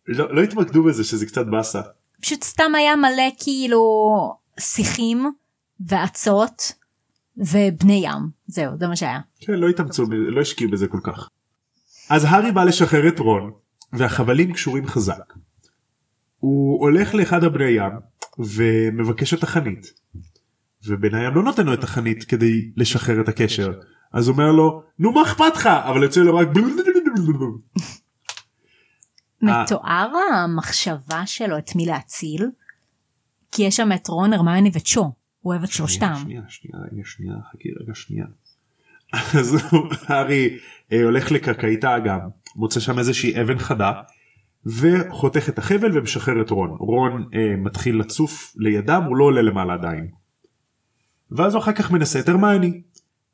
לא, 0.07 0.35
לא 0.35 0.43
התמקדו 0.43 0.85
בזה 0.85 1.05
שזה 1.05 1.27
קצת 1.27 1.47
באסה. 1.47 1.81
פשוט 2.21 2.45
סתם 2.45 2.75
היה 2.75 2.97
מלא 2.97 3.31
כאילו 3.39 3.83
שיחים 4.61 5.33
ואצות 5.87 6.73
ובני 7.37 8.03
ים. 8.05 8.29
זהו, 8.47 8.73
זה 8.79 8.87
מה 8.87 8.97
שהיה. 8.97 9.21
כן 9.41 9.53
לא 9.53 9.69
התאמצו 9.69 10.05
לא 10.11 10.41
השקיעו 10.41 10.71
בזה 10.71 10.89
כל 10.89 11.01
כך. 11.03 11.29
אז 12.11 12.25
הארי 12.25 12.53
בא 12.53 12.65
לשחרר 12.65 13.09
את 13.09 13.19
רון 13.19 13.53
והחבלים 13.93 14.53
קשורים 14.53 14.87
חזק. 14.87 15.33
הוא 16.39 16.81
הולך 16.81 17.15
לאחד 17.15 17.45
הבני 17.45 17.71
ים 17.71 17.93
ומבקש 18.41 19.35
את 19.35 19.43
החנית. 19.43 19.93
ובן 20.87 21.15
הים 21.15 21.35
לא 21.35 21.43
נותן 21.43 21.67
לו 21.67 21.75
את 21.75 21.85
החנית 21.85 22.25
כדי 22.25 22.71
לשחרר 22.77 23.21
את 23.21 23.29
הקשר 23.29 23.73
אז 24.13 24.29
אומר 24.29 24.53
לו 24.53 24.83
נו 24.99 25.13
מה 25.13 25.23
אכפת 25.23 25.57
לך 25.57 25.67
אבל 25.67 26.03
יוצא 26.03 26.21
לו 26.21 26.37
רק. 26.37 26.49
מתואר 29.43 30.11
המחשבה 30.33 31.27
שלו 31.27 31.59
את 31.59 31.77
מי 31.77 31.87
להציל? 31.87 32.51
כי 33.53 33.63
יש 33.63 33.77
שם 33.77 33.93
את 33.93 34.09
רון, 34.09 34.33
הרמיוני 34.33 34.71
וצ'ו. 34.75 35.01
הוא 35.41 35.53
אוהב 35.53 35.63
את 35.63 35.71
שלושתם. 35.71 36.15
שנייה 36.23 36.43
שנייה 36.49 36.79
רגע 36.93 37.03
שנייה 37.05 37.35
חכי 37.53 37.69
רגע 37.81 37.95
שנייה. 37.95 38.27
אז 39.13 39.57
הארי 40.07 40.59
אה, 40.93 41.03
הולך 41.03 41.33
לקרקעית 41.33 41.85
האגם 41.85 42.19
מוצא 42.57 42.81
שם 42.81 42.99
איזושהי 42.99 43.41
אבן 43.41 43.59
חדה 43.59 43.93
וחותך 44.67 45.49
את 45.49 45.59
החבל 45.59 45.99
ומשחרר 45.99 46.43
את 46.43 46.51
רון 46.51 46.71
רון 46.71 47.29
אה, 47.35 47.57
מתחיל 47.57 48.01
לצוף 48.01 48.55
לידם 48.57 49.03
הוא 49.09 49.17
לא 49.17 49.25
עולה 49.25 49.43
למעלה 49.43 49.75
עדיין. 49.75 50.09
ואז 51.31 51.55
הוא 51.55 51.63
אחר 51.63 51.73
כך 51.73 51.91
מנסה 51.91 52.21
את 52.21 52.29
הרמיוני 52.29 52.83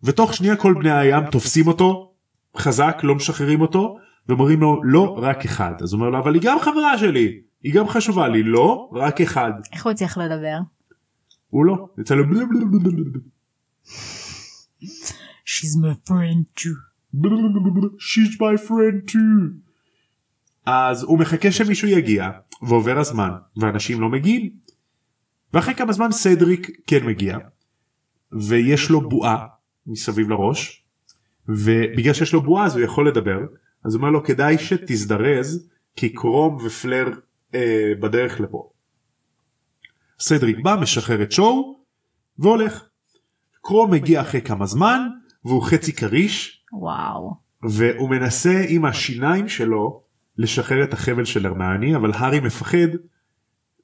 ותוך 0.02 0.34
שנייה 0.34 0.56
כל 0.56 0.74
בני 0.74 0.90
הים 0.90 1.30
תופסים 1.30 1.66
אותו 1.68 2.14
חזק 2.56 3.00
לא 3.02 3.14
משחררים 3.14 3.60
אותו 3.60 3.98
ואומרים 4.28 4.60
לו 4.60 4.80
לא 4.84 5.18
רק 5.22 5.44
אחד 5.44 5.72
אז 5.82 5.92
הוא 5.92 6.00
אומר 6.00 6.10
לו 6.10 6.18
אבל 6.18 6.34
היא 6.34 6.42
גם 6.44 6.58
חברה 6.60 6.98
שלי 6.98 7.40
היא 7.62 7.74
גם 7.74 7.88
חשובה 7.88 8.28
לי 8.28 8.42
לא 8.42 8.90
רק 8.92 9.20
אחד 9.20 9.52
איך 9.72 9.84
הוא 9.84 9.90
הצליח 9.90 10.18
לדבר? 10.18 10.58
הוא 11.50 11.64
לא 11.64 11.88
יצא 11.98 12.14
לו 12.14 12.26
בלה 12.26 12.44
בלה 12.46 12.64
בלה 12.64 12.80
בלה 12.80 13.04
בלה. 13.04 13.20
She's 15.44 15.76
my 15.76 15.94
friend 16.08 16.44
too. 16.60 16.76
She's 17.98 18.32
my 18.40 18.56
friend 18.68 19.06
too. 19.12 19.65
אז 20.66 21.02
הוא 21.02 21.18
מחכה 21.18 21.52
שמישהו 21.52 21.88
יגיע 21.88 22.30
ועובר 22.62 22.98
הזמן 22.98 23.30
ואנשים 23.56 24.00
לא 24.00 24.08
מגיעים. 24.08 24.50
ואחרי 25.52 25.74
כמה 25.74 25.92
זמן 25.92 26.12
סדריק 26.12 26.70
כן 26.86 27.06
מגיע 27.06 27.38
ויש 28.32 28.90
לו 28.90 29.08
בועה 29.08 29.46
מסביב 29.86 30.30
לראש 30.30 30.84
ובגלל 31.48 32.14
שיש 32.14 32.32
לו 32.32 32.42
בועה 32.42 32.64
אז 32.64 32.76
הוא 32.76 32.84
יכול 32.84 33.08
לדבר 33.08 33.38
אז 33.84 33.94
הוא 33.94 34.00
אומר 34.00 34.10
לו 34.10 34.24
כדאי 34.24 34.58
שתזדרז 34.58 35.68
כי 35.96 36.08
קרום 36.08 36.58
ופלר 36.64 37.08
אה, 37.54 37.92
בדרך 38.00 38.40
לפה. 38.40 38.70
סדריק 40.20 40.58
בא 40.62 40.76
משחרר 40.80 41.22
את 41.22 41.32
שואו 41.32 41.80
והולך. 42.38 42.84
קרום 43.62 43.90
מגיע 43.90 44.20
אחרי 44.20 44.40
כמה 44.40 44.66
זמן 44.66 45.08
והוא 45.44 45.62
חצי 45.62 45.92
כריש 45.92 46.64
וואו. 46.72 47.34
והוא 47.62 48.10
מנסה 48.10 48.64
עם 48.68 48.84
השיניים 48.84 49.48
שלו 49.48 50.05
לשחרר 50.38 50.84
את 50.84 50.92
החבל 50.92 51.24
של 51.24 51.46
הרמני 51.46 51.96
אבל 51.96 52.10
הארי 52.14 52.40
מפחד 52.40 52.88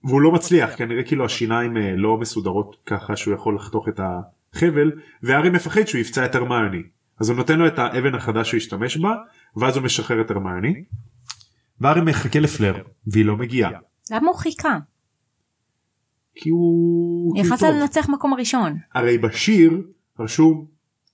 והוא 0.04 0.20
לא 0.20 0.32
מצליח 0.32 0.76
כנראה 0.76 1.02
כאילו 1.02 1.24
השיניים 1.24 1.76
אה, 1.76 1.96
לא 1.96 2.18
מסודרות 2.18 2.76
ככה 2.86 3.16
שהוא 3.16 3.34
יכול 3.34 3.54
לחתוך 3.54 3.88
את 3.88 4.00
החבל 4.00 4.92
והארי 5.22 5.50
מפחד 5.50 5.84
שהוא 5.84 6.00
יפצע 6.00 6.24
את 6.24 6.34
הרמני 6.34 6.82
אז 7.20 7.30
הוא 7.30 7.36
נותן 7.36 7.58
לו 7.58 7.66
את 7.66 7.78
האבן 7.78 8.14
החדש 8.14 8.48
שהוא 8.48 8.58
השתמש 8.58 8.96
בה 8.96 9.14
ואז 9.56 9.76
הוא 9.76 9.84
משחרר 9.84 10.20
את 10.20 10.30
הרמני. 10.30 10.84
והארי 11.80 12.00
מחכה 12.00 12.40
לפלר 12.40 12.82
והיא 13.06 13.24
לא 13.24 13.36
מגיעה 13.36 13.70
למה 14.10 14.28
הוא 14.28 14.36
חיכה? 14.36 14.78
כי 16.34 16.50
הוא... 16.50 17.36
יכלת. 17.38 17.62
לנצח 17.62 18.08
מקום 18.08 18.32
הראשון. 18.32 18.78
הרי 18.94 19.18
בשיר 19.18 19.82
רשום 20.18 20.66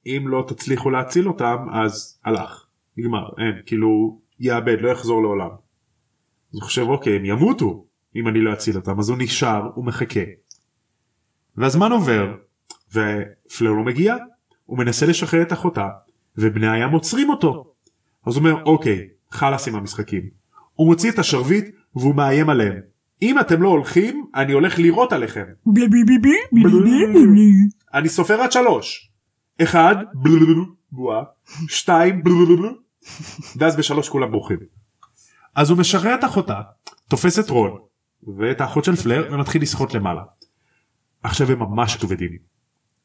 אם 0.07 0.25
לא 0.29 0.45
תצליחו 0.49 0.91
להציל 0.91 1.29
אותם 1.29 1.57
אז 1.73 2.21
הלך 2.25 2.67
נגמר 2.97 3.29
אין 3.39 3.63
כאילו 3.67 4.21
יאבד 4.41 4.81
לא 4.81 4.89
יחזור 4.89 5.23
לעולם. 5.23 5.51
אז 5.51 6.55
הוא 6.55 6.63
חושב 6.63 6.89
אוקיי 6.89 7.17
הם 7.17 7.25
ימותו 7.25 7.85
אם 8.17 8.29
אני 8.29 8.41
לא 8.41 8.53
אציל 8.53 8.77
אותם 8.77 8.99
אז 8.99 9.09
הוא 9.09 9.19
נשאר 9.21 9.71
הוא 9.75 9.85
מחכה. 9.85 10.21
והזמן 11.57 11.93
עובר 11.93 12.35
ופלר 12.91 13.73
לא 13.73 13.85
מגיע 13.85 14.17
הוא 14.65 14.79
מנסה 14.79 15.07
לשחרר 15.07 15.43
את 15.43 15.53
אחותה 15.53 15.89
ובני 16.37 16.69
הים 16.69 16.91
עוצרים 16.91 17.31
אותו. 17.31 17.73
אז 18.27 18.37
הוא 18.37 18.45
אומר 18.45 18.65
אוקיי 18.65 19.09
חלאס 19.31 19.69
עם 19.69 19.75
המשחקים. 19.75 20.23
הוא 20.75 20.87
מוציא 20.87 21.11
את 21.11 21.19
השרביט 21.19 21.75
והוא 21.97 22.15
מאיים 22.15 22.51
עליהם. 22.51 22.81
אם 23.23 23.41
אתם 23.41 23.63
לא 23.63 23.69
הולכים 23.69 24.27
אני 24.35 24.53
הולך 24.53 24.79
לירות 24.79 25.13
עליכם. 25.13 25.45
אני 27.95 28.09
סופר 28.09 28.41
עד 28.41 28.53
שלוש. 28.53 29.11
אחד, 29.63 29.97
בועה, 30.93 31.23
שתיים, 31.69 32.25
בלולולו, 32.25 32.71
ואז 33.57 33.77
בשלוש 33.77 34.09
כולם 34.09 34.31
בורחים. 34.31 34.59
אז 35.55 35.71
הוא 35.71 35.79
משחרר 35.79 36.15
את 36.15 36.25
אחותה, 36.25 36.61
תופס 37.09 37.39
את 37.39 37.51
רון 37.51 37.79
ואת 38.39 38.61
האחות 38.61 38.85
של 38.85 38.97
פלר 38.97 39.29
ומתחיל 39.33 39.63
לשחות 39.63 39.95
למעלה. 39.95 40.23
עכשיו 41.23 41.53
הם 41.53 41.59
ממש 41.59 41.97
כבדים. 41.97 42.31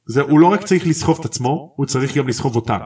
זה, 0.05 0.21
הוא 0.21 0.39
לא 0.39 0.47
רק 0.47 0.63
צריך 0.63 0.87
לסחוב 0.87 1.17
את 1.19 1.25
עצמו, 1.25 1.73
הוא 1.75 1.85
צריך 1.85 2.17
גם 2.17 2.27
לסחוב 2.27 2.55
אותם. 2.55 2.79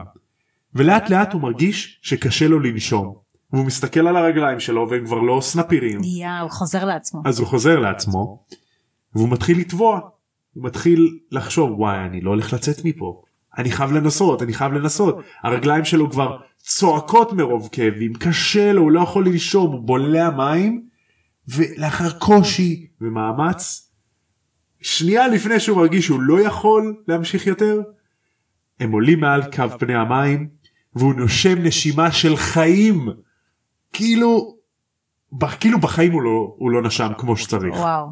ולאט 0.74 1.10
לאט 1.10 1.32
הוא 1.32 1.42
מרגיש 1.42 1.98
שקשה 2.02 2.48
לו 2.48 2.60
לנשום. 2.60 3.14
והוא 3.52 3.66
מסתכל 3.66 4.08
על 4.08 4.16
הרגליים 4.16 4.60
שלו 4.60 4.90
והם 4.90 5.06
כבר 5.06 5.18
לא 5.18 5.40
סנפירים. 5.40 6.00
הוא 6.42 6.50
חוזר 6.50 6.84
לעצמו. 6.84 7.22
אז 7.24 7.38
הוא 7.38 7.46
חוזר 7.46 7.78
לעצמו 7.78 8.44
והוא 9.14 9.28
מתחיל 9.28 9.60
לטבוע. 9.60 10.00
הוא 10.54 10.64
מתחיל 10.64 11.18
לחשוב 11.30 11.70
וואי 11.70 11.98
אני 11.98 12.20
לא 12.20 12.30
הולך 12.30 12.52
לצאת 12.52 12.84
מפה. 12.84 13.22
אני 13.58 13.70
חייב 13.70 13.92
לנסות 13.92 14.42
אני 14.42 14.52
חייב 14.52 14.72
לנסות. 14.72 15.18
הרגליים 15.42 15.84
שלו 15.84 16.10
כבר 16.10 16.38
צועקות 16.68 17.32
מרוב 17.32 17.68
כאבים 17.72 18.14
קשה 18.14 18.72
לו 18.72 18.82
הוא 18.82 18.90
לא 18.90 19.00
יכול 19.00 19.26
לנשום 19.26 19.72
הוא 19.72 19.80
בולע 19.80 20.30
מים 20.30 20.88
ולאחר 21.48 22.18
קושי 22.18 22.86
ומאמץ 23.00 23.90
שנייה 24.80 25.28
לפני 25.28 25.60
שהוא 25.60 25.76
מרגיש 25.76 26.06
שהוא 26.06 26.20
לא 26.20 26.40
יכול 26.40 27.02
להמשיך 27.08 27.46
יותר 27.46 27.80
הם 28.80 28.92
עולים 28.92 29.20
מעל 29.20 29.42
קו 29.52 29.78
פני 29.78 29.94
המים 29.94 30.48
והוא 30.94 31.14
נושם 31.14 31.58
נשימה 31.62 32.12
של 32.12 32.36
חיים 32.36 33.08
כאילו 33.92 34.56
כאילו 35.60 35.78
בחיים 35.80 36.12
הוא 36.12 36.22
לא, 36.22 36.54
הוא 36.58 36.70
לא 36.70 36.82
נשם 36.82 37.12
כמו 37.18 37.36
שצריך. 37.36 37.74
וואו. 37.74 38.08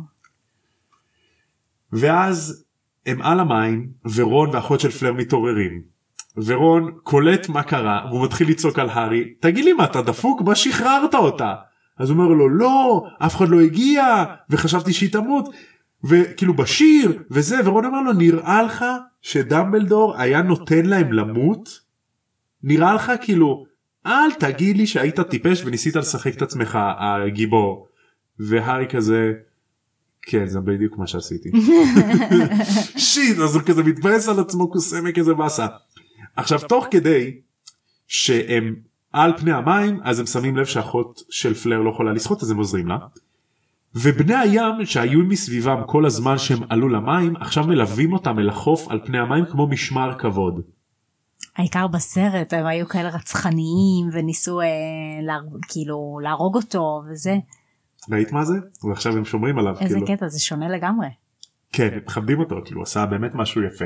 ואז 1.92 2.64
הם 3.06 3.22
על 3.22 3.40
המים 3.40 3.90
ורון 4.14 4.50
ואחות 4.50 4.80
של 4.80 4.90
פלר 4.90 5.12
מתעוררים. 5.12 5.95
ורון 6.44 6.92
קולט 7.02 7.48
מה 7.48 7.62
קרה 7.62 8.06
והוא 8.10 8.24
מתחיל 8.24 8.48
לצעוק 8.50 8.78
על 8.78 8.88
הארי 8.90 9.24
תגיד 9.40 9.64
לי 9.64 9.72
מה 9.72 9.84
אתה 9.84 10.02
דפוק? 10.02 10.42
מה 10.42 10.54
שחררת 10.54 11.14
אותה? 11.14 11.54
אז 11.98 12.10
הוא 12.10 12.18
אומר 12.18 12.28
לו 12.28 12.48
לא 12.48 13.02
אף 13.18 13.36
אחד 13.36 13.48
לא 13.48 13.60
הגיע 13.60 14.24
וחשבתי 14.50 14.92
שהיא 14.92 15.12
תמות. 15.12 15.48
וכאילו 16.04 16.56
בשיר 16.56 17.22
וזה 17.30 17.56
ורון 17.64 17.84
אומר 17.84 18.00
לו 18.00 18.12
נראה 18.12 18.62
לך 18.62 18.84
שדמבלדור 19.22 20.16
היה 20.16 20.42
נותן 20.42 20.86
להם 20.86 21.12
למות? 21.12 21.80
נראה 22.62 22.94
לך 22.94 23.12
כאילו 23.20 23.64
אל 24.06 24.32
תגיד 24.32 24.76
לי 24.76 24.86
שהיית 24.86 25.20
טיפש 25.20 25.64
וניסית 25.64 25.96
לשחק 25.96 26.36
את 26.36 26.42
עצמך 26.42 26.78
הגיבור. 26.98 27.88
והארי 28.38 28.86
כזה 28.90 29.32
כן 30.22 30.46
זה 30.46 30.60
בדיוק 30.60 30.98
מה 30.98 31.06
שעשיתי. 31.06 31.50
שיט 33.08 33.38
אז 33.38 33.54
הוא 33.54 33.62
כזה 33.62 33.82
מתבאס 33.82 34.28
על 34.28 34.40
עצמו 34.40 34.70
כוסמק 34.70 35.18
כזה 35.18 35.34
באסה. 35.34 35.66
עכשיו 36.36 36.58
תוך 36.68 36.86
כדי 36.90 37.40
שהם 38.06 38.74
על 39.12 39.38
פני 39.38 39.52
המים 39.52 40.00
אז 40.04 40.20
הם 40.20 40.26
שמים 40.26 40.56
לב 40.56 40.64
שאחות 40.64 41.22
של 41.30 41.54
פלר 41.54 41.80
לא 41.80 41.90
יכולה 41.90 42.12
לשחות 42.12 42.42
אז 42.42 42.50
הם 42.50 42.56
עוזרים 42.56 42.86
לה. 42.86 42.96
ובני 43.94 44.34
הים 44.34 44.84
שהיו 44.84 45.20
מסביבם 45.20 45.82
כל 45.86 46.06
הזמן 46.06 46.38
שהם 46.38 46.58
עלו 46.68 46.88
למים 46.88 47.36
עכשיו 47.36 47.64
מלווים 47.64 48.12
אותם 48.12 48.38
אל 48.38 48.48
החוף 48.48 48.88
על 48.88 49.00
פני 49.06 49.18
המים 49.18 49.44
כמו 49.46 49.66
משמר 49.66 50.18
כבוד. 50.18 50.60
העיקר 51.56 51.86
בסרט 51.86 52.52
הם 52.52 52.66
היו 52.66 52.88
כאלה 52.88 53.08
רצחניים 53.08 54.08
וניסו 54.12 54.60
אה, 54.60 54.66
לה, 55.22 55.38
כאילו 55.68 56.18
להרוג 56.22 56.56
אותו 56.56 57.02
וזה. 57.10 57.36
ראית 58.10 58.32
מה 58.32 58.44
זה? 58.44 58.54
ועכשיו 58.88 59.16
הם 59.16 59.24
שומרים 59.24 59.58
עליו. 59.58 59.74
איזה 59.80 59.94
כאילו. 59.94 60.06
קטע 60.06 60.28
זה 60.28 60.40
שונה 60.40 60.68
לגמרי. 60.68 61.08
כן 61.72 61.88
מכבדים 62.06 62.40
אותו 62.40 62.56
כאילו 62.64 62.80
הוא 62.80 62.82
עשה 62.82 63.06
באמת 63.06 63.34
משהו 63.34 63.62
יפה. 63.62 63.84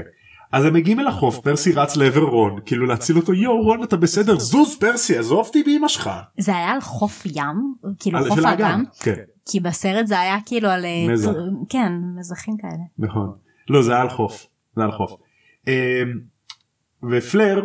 אז 0.52 0.64
הם 0.64 0.74
מגיעים 0.74 1.00
אל 1.00 1.06
החוף 1.06 1.38
פרסי 1.38 1.72
רץ 1.72 1.96
לעבר 1.96 2.20
רון 2.22 2.60
כאילו 2.66 2.86
להציל 2.86 3.16
אותו 3.16 3.34
יואו 3.34 3.62
רון 3.62 3.82
אתה 3.84 3.96
בסדר 3.96 4.38
זוז 4.38 4.76
פרסי 4.80 5.18
עזוב 5.18 5.46
אותי 5.46 5.62
באמא 5.62 5.88
שלך. 5.88 6.10
זה 6.38 6.56
היה 6.56 6.70
על 6.70 6.80
חוף 6.80 7.22
ים 7.26 7.74
כאילו 7.98 8.18
על- 8.18 8.28
חוף 8.28 8.40
של 8.40 8.46
האגם 8.46 8.84
כן 9.02 9.14
כי 9.46 9.60
בסרט 9.60 10.06
זה 10.06 10.20
היה 10.20 10.36
כאילו 10.46 10.68
על 10.68 10.84
אה, 10.84 11.06
מזח. 11.12 11.30
כן 11.68 11.92
מזחים 12.18 12.56
כאלה. 12.56 12.82
נכון. 12.98 13.32
לא 13.70 13.82
זה 13.82 13.92
היה 13.92 14.00
על 14.02 14.08
חוף. 14.10 14.46
זה 14.76 14.82
היה 14.82 14.90
על 14.90 14.96
חוף. 14.96 15.12
אמ, 15.68 15.72
ופלר 17.10 17.64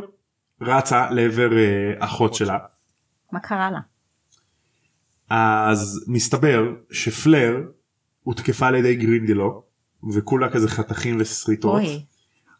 רצה 0.61 1.09
לעבר 1.11 1.57
אה, 1.57 1.63
אחות 1.99 2.33
שלה 2.33 2.57
מה 3.31 3.39
קרה 3.39 3.71
לה? 3.71 3.79
אז 5.29 6.05
מסתבר 6.07 6.63
שפלר 6.91 7.57
הותקפה 8.23 8.67
על 8.67 8.75
ידי 8.75 8.95
גרינדילו 8.95 9.63
וכולה 10.13 10.49
כזה 10.51 10.67
חתכים 10.69 11.17
ושריטות 11.19 11.73
אוי. 11.81 12.05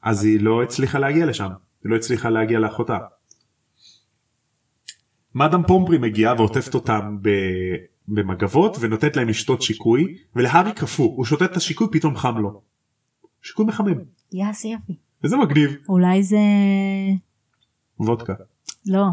אז 0.06 0.24
היא 0.24 0.40
לא 0.40 0.64
הצליחה 0.64 1.00
להגיע 1.00 1.26
לשם 1.26 1.50
היא 1.84 1.92
לא 1.92 1.96
הצליחה 1.96 2.30
להגיע 2.30 2.60
לאחותה. 2.60 2.98
מאדם 5.36 5.62
פומפרי 5.68 5.98
מגיעה 5.98 6.34
ועוטפת 6.34 6.74
אותם 6.74 7.18
ב... 7.22 7.30
במגבות 8.08 8.78
ונותנת 8.80 9.16
להם 9.16 9.30
לשתות 9.30 9.62
שיקוי 9.62 10.18
ולהארי 10.36 10.74
קפוא 10.74 11.06
הוא 11.06 11.26
שותה 11.26 11.46
את 11.46 11.58
השיקוי 11.58 11.88
פתאום 11.92 12.16
חם 12.16 12.38
לו. 12.38 12.62
שיקוי 13.42 13.66
מחמם 13.66 13.98
יאס 14.34 14.66
יפי. 14.66 14.98
איזה 15.24 15.38
מגניב 15.38 15.76
אולי 15.90 16.24
זה 16.24 16.38
וודקה 18.00 18.34
לא. 18.86 19.06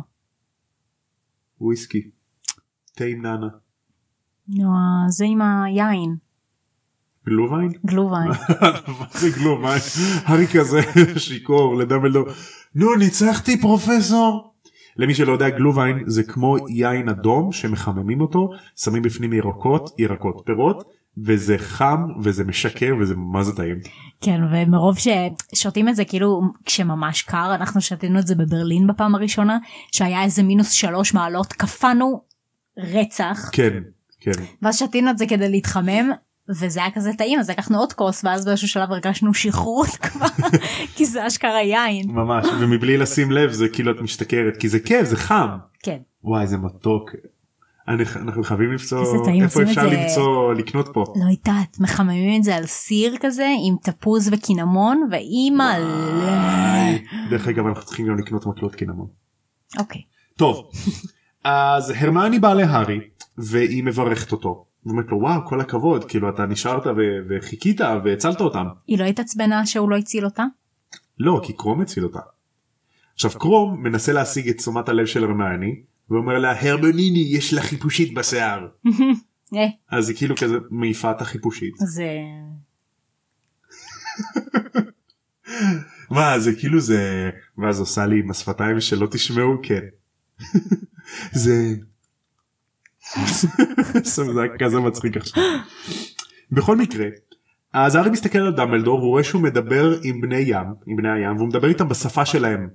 וויסקי 1.60 2.10
תה 2.92 3.04
עם 3.04 3.22
נאנה 3.22 3.48
נו, 4.48 4.70
זה 5.08 5.24
עם 5.24 5.42
היין 5.42 6.16
גלוביין 7.26 7.72
גלוביין. 7.86 8.28
מה 8.28 9.06
זה 9.20 9.30
גלוביין 9.30 9.80
הארי 10.24 10.46
כזה 10.46 10.80
שיכור 11.16 11.76
לדמבלדור 11.76 12.24
נו 12.74 12.94
ניצחתי 12.94 13.60
פרופסור. 13.60 14.52
למי 14.96 15.14
שלא 15.14 15.32
יודע 15.32 15.48
גלוביין 15.48 16.02
זה 16.06 16.22
כמו 16.22 16.56
יין 16.68 17.08
אדום 17.08 17.52
שמחממים 17.52 18.20
אותו 18.20 18.50
שמים 18.76 19.02
בפנים 19.02 19.32
ירקות 19.32 19.94
ירקות 19.98 20.42
פירות 20.46 20.84
וזה 21.18 21.58
חם 21.58 22.06
וזה 22.22 22.44
משקר 22.44 22.94
וזה 23.00 23.14
מה 23.16 23.42
זה 23.42 23.56
טעים. 23.56 23.80
כן 24.20 24.40
ומרוב 24.52 24.96
ששותים 24.98 25.88
את 25.88 25.96
זה 25.96 26.04
כאילו 26.04 26.40
כשממש 26.64 27.22
קר 27.22 27.54
אנחנו 27.54 27.80
שתינו 27.80 28.18
את 28.18 28.26
זה 28.26 28.34
בברלין 28.34 28.86
בפעם 28.86 29.14
הראשונה 29.14 29.58
שהיה 29.92 30.22
איזה 30.22 30.42
מינוס 30.42 30.70
שלוש 30.70 31.14
מעלות 31.14 31.52
קפאנו 31.52 32.22
רצח 32.78 33.50
כן 33.52 33.82
כן 34.20 34.44
ואז 34.62 34.78
שתינו 34.78 35.10
את 35.10 35.18
זה 35.18 35.26
כדי 35.26 35.48
להתחמם 35.48 36.10
וזה 36.48 36.80
היה 36.82 36.90
כזה 36.90 37.10
טעים 37.18 37.38
אז 37.40 37.50
לקחנו 37.50 37.78
עוד 37.78 37.92
כוס 37.92 38.24
ואז 38.24 38.44
באיזשהו 38.44 38.68
שלב 38.68 38.92
הרגשנו 38.92 39.34
שחרור 39.34 39.86
כבר 39.86 40.26
כי 40.96 41.06
זה 41.06 41.26
אשכרה 41.26 41.62
יין 41.62 42.10
ממש 42.10 42.46
ומבלי 42.60 42.96
לשים 42.96 43.30
לב 43.30 43.50
זה 43.52 43.68
כאילו 43.68 43.90
את 43.92 44.00
משתכרת 44.00 44.56
כי 44.56 44.68
זה 44.68 44.80
כיף 44.80 45.06
זה 45.06 45.16
חם. 45.16 45.48
כן 45.82 45.98
וואי 46.24 46.46
זה 46.46 46.56
מתוק. 46.58 47.10
אנחנו 47.88 48.42
חייבים 48.44 48.70
למצוא 48.72 49.04
איפה 49.42 49.62
אפשר 49.62 49.90
זה- 49.90 49.96
למצוא 49.96 50.54
לקנות 50.54 50.88
פה. 50.94 51.04
לא 51.16 51.30
יודעת 51.30 51.76
מחממים 51.80 52.38
את 52.38 52.44
זה 52.44 52.56
על 52.56 52.66
סיר 52.66 53.16
כזה 53.20 53.48
עם 53.68 53.76
תפוז 53.82 54.28
וקינמון 54.32 55.08
ואימא 55.10 55.74
דרך 57.30 57.48
אגב 57.48 57.66
אנחנו 57.66 57.84
צריכים 57.84 58.06
גם 58.06 58.18
לקנות 58.18 58.46
מקלות 58.46 58.74
קינמון. 58.74 59.06
אוקיי 59.78 60.00
טוב 60.36 60.70
אז 61.44 61.92
הרמני 61.96 62.38
באה 62.38 62.54
להארי 62.54 63.00
והיא 63.38 63.84
מברכת 63.84 64.32
אותו. 64.32 64.64
ואומרת 64.86 65.06
לו 65.08 65.18
וואו 65.18 65.46
כל 65.46 65.60
הכבוד 65.60 66.04
כאילו 66.04 66.28
אתה 66.28 66.46
נשארת 66.46 66.82
וחיכית 67.28 67.80
והצלת 68.04 68.40
אותם. 68.40 68.66
היא 68.86 68.98
לא 68.98 69.04
התעצבנה 69.04 69.66
שהוא 69.66 69.90
לא 69.90 69.96
הציל 69.96 70.24
אותה? 70.24 70.44
לא 71.18 71.40
כי 71.44 71.52
קרום 71.52 71.80
הציל 71.80 72.04
אותה. 72.04 72.20
עכשיו 73.14 73.30
קרום 73.30 73.82
מנסה 73.82 74.12
להשיג 74.12 74.48
את 74.48 74.56
תשומת 74.56 74.88
הלב 74.88 75.06
של 75.06 75.24
הרמני 75.24 75.82
ואומר 76.10 76.38
לה 76.38 76.60
הרמוניני 76.60 77.18
יש 77.18 77.54
לה 77.54 77.60
חיפושית 77.60 78.14
בשיער. 78.14 78.68
אה, 79.56 79.66
אז 79.90 80.08
היא 80.08 80.16
כאילו 80.16 80.36
כזה 80.36 80.56
מעיפה 80.70 81.10
את 81.10 81.20
החיפושית. 81.20 81.74
זה 81.76 82.08
מה 86.10 86.38
זה 86.38 86.54
כאילו 86.54 86.80
זה 86.80 87.30
ואז 87.58 87.80
עושה 87.80 88.06
לי 88.06 88.18
עם 88.18 88.30
השפתיים 88.30 88.80
שלא 88.80 89.06
תשמעו 89.10 89.56
כן. 89.62 89.80
זה 91.42 91.74
זה 94.34 94.42
היה 94.42 94.58
כזה 94.58 94.80
מצחיק 94.80 95.16
עכשיו. 95.16 95.42
בכל 96.52 96.76
מקרה 96.76 97.06
אז 97.72 97.94
הארי 97.94 98.10
מסתכל 98.10 98.38
על 98.38 98.52
דמבלדור 98.52 98.98
והוא 98.98 99.10
רואה 99.10 99.24
שהוא 99.24 99.42
מדבר 99.42 99.94
עם 100.02 100.20
בני 100.20 100.36
ים 100.36 100.66
עם 100.86 100.96
בני 100.96 101.08
הים 101.12 101.36
והוא 101.36 101.48
מדבר 101.48 101.68
איתם 101.68 101.88
בשפה 101.88 102.24
שלהם 102.24 102.68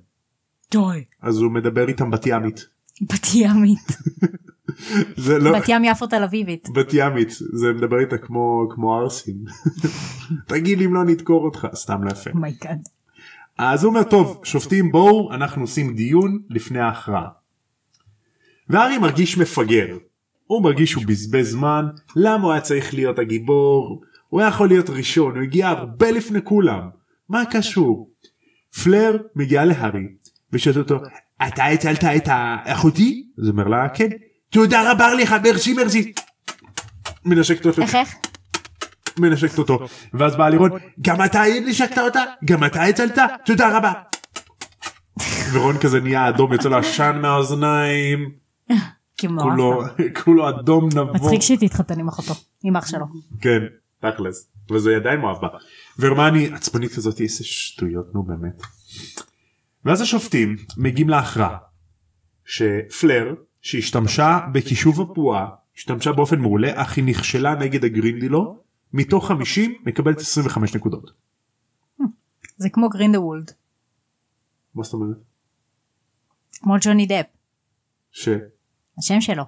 די 0.71 0.77
אז 1.21 1.37
הוא 1.37 1.51
מדבר 1.51 1.87
איתם 1.87 2.11
בת 2.11 2.27
ימית. 2.27 2.67
בת 3.01 3.27
ימית 3.35 3.97
זה 5.25 5.39
לא 5.39 5.59
בת 5.59 5.65
ים 5.67 5.83
יפו 5.83 6.07
תל 6.07 6.23
אביבית 6.23 6.69
בת 6.69 6.93
ימית 6.93 7.29
זה 7.29 7.73
מדבר 7.73 7.99
איתה 7.99 8.17
כמו 8.17 8.67
כמו 8.75 8.95
ערסים. 8.95 9.35
תגיד 10.47 10.81
אם 10.81 10.93
לא 10.93 11.03
נדקור 11.03 11.45
אותך 11.45 11.67
סתם 11.75 12.03
לא 12.03 12.11
יפה. 12.11 12.29
oh 12.29 12.46
my 12.46 12.62
god 12.62 12.87
אז 13.57 13.83
הוא 13.83 13.89
אומר 13.89 14.03
טוב 14.03 14.41
שופטים 14.43 14.91
בואו 14.91 15.33
אנחנו 15.33 15.61
עושים 15.61 15.95
דיון 15.95 16.39
לפני 16.49 16.79
ההכרעה. 16.79 17.27
והארי 18.69 18.97
מרגיש 18.97 19.37
מפגר. 19.37 19.97
הוא 20.47 20.63
מרגיש 20.63 20.91
שהוא 20.91 21.03
בזבז 21.07 21.51
זמן 21.51 21.85
למה 22.15 22.43
הוא 22.43 22.51
היה 22.51 22.61
צריך 22.61 22.93
להיות 22.93 23.19
הגיבור 23.19 24.01
הוא 24.27 24.41
היה 24.41 24.49
יכול 24.49 24.67
להיות 24.67 24.89
ראשון 24.89 25.35
הוא 25.35 25.43
הגיע 25.43 25.67
הרבה 25.67 26.11
לפני 26.11 26.39
כולם 26.43 26.89
מה 27.29 27.43
קשור. 27.51 28.09
פלר 28.83 29.17
מגיעה 29.35 29.65
להארי 29.65 30.07
ושואלת 30.53 30.77
אותו 30.77 30.99
אתה 31.47 31.65
הצלת 31.65 32.03
את 32.03 32.29
אחותי? 32.65 33.23
אז 33.41 33.49
אומר 33.49 33.67
לה 33.67 33.89
כן. 33.89 34.09
תודה 34.49 34.91
רבה 34.91 35.13
לך 35.13 35.35
מרסי 35.43 35.73
מרסי. 35.73 36.13
מנשקת 37.25 37.65
אותו 37.65 37.81
איך 37.81 37.95
איך? 37.95 38.15
מנשקת 39.19 39.57
אותו 39.57 39.79
ואז 40.13 40.35
באה 40.35 40.49
לירון 40.49 40.71
גם 41.01 41.25
אתה 41.25 41.43
נשקת 41.65 41.97
אותה 41.97 42.23
גם 42.45 42.63
אתה 42.63 42.83
הצלת 42.83 43.17
תודה 43.45 43.77
רבה. 43.77 43.91
ורון 45.53 45.77
כזה 45.77 45.99
נהיה 45.99 46.29
אדום 46.29 46.53
יוצא 46.53 46.69
לו 46.69 46.77
עשן 46.77 47.19
מהאוזניים 47.21 48.31
כולו. 49.19 49.81
כולו 50.23 50.49
אדום 50.49 50.89
נבוך 50.95 51.15
מצחיק 51.15 51.41
שתתחתן 51.41 51.99
עם 51.99 52.07
אחותו 52.07 52.33
עם 52.63 52.75
אח 52.75 52.87
שלו 52.87 53.05
כן 53.41 53.59
תכלס 53.99 54.49
וזה 54.71 54.95
עדיין 54.95 55.19
מאוהב 55.19 55.41
בה. 55.41 55.47
ורמני 55.99 56.53
עצבנית 56.53 56.91
כזאת 56.91 57.21
איזה 57.21 57.43
שטויות 57.43 58.15
נו 58.15 58.23
באמת. 58.23 58.61
ואז 59.85 60.01
השופטים 60.01 60.55
מגיעים 60.77 61.09
להכרעה 61.09 61.57
שפלר 62.45 63.35
שהשתמשה 63.61 64.39
בכישוב 64.53 65.01
הפועה 65.01 65.47
השתמשה 65.75 66.11
באופן 66.11 66.39
מעולה 66.39 66.81
אך 66.81 66.97
היא 66.97 67.05
נכשלה 67.05 67.55
נגד 67.55 67.85
הגרינדילו 67.85 68.63
מתוך 68.93 69.27
50 69.27 69.75
מקבלת 69.85 70.17
25 70.19 70.75
נקודות. 70.75 71.11
זה 72.57 72.69
כמו 72.69 72.89
גרינדוולד 72.89 73.51
מה 74.75 74.83
זאת 74.83 74.93
אומרת? 74.93 75.17
כמו 76.53 76.75
ג'וני 76.81 77.05
דפ 77.05 77.25
ש... 78.11 78.29
השם 78.97 79.21
שלו 79.21 79.43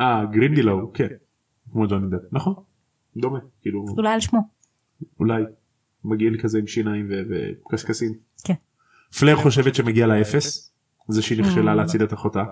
אה 0.00 0.24
גרינדילו 0.32 0.92
כן 0.94 1.08
כמו 1.72 1.86
ג'וני 1.88 2.06
דפ 2.10 2.32
נכון 2.32 2.54
דומה 3.16 3.38
כאילו 3.60 3.84
אולי 3.98 4.12
על 4.12 4.20
שמו 4.20 4.40
אולי 5.20 5.42
מגעיל 6.04 6.40
כזה 6.42 6.58
עם 6.58 6.66
שיניים 6.66 7.08
וקשקשים. 7.30 8.12
כן. 8.44 8.54
פלר 9.18 9.36
חושבת 9.36 9.74
שמגיע 9.74 10.06
לה 10.06 10.20
אפס 10.20 10.72
זה 11.08 11.22
שהיא 11.22 11.38
נכשלה 11.40 11.72
Mm. 11.72 11.74
להציל 11.76 12.04
את 12.04 12.12
אחותה. 12.12 12.44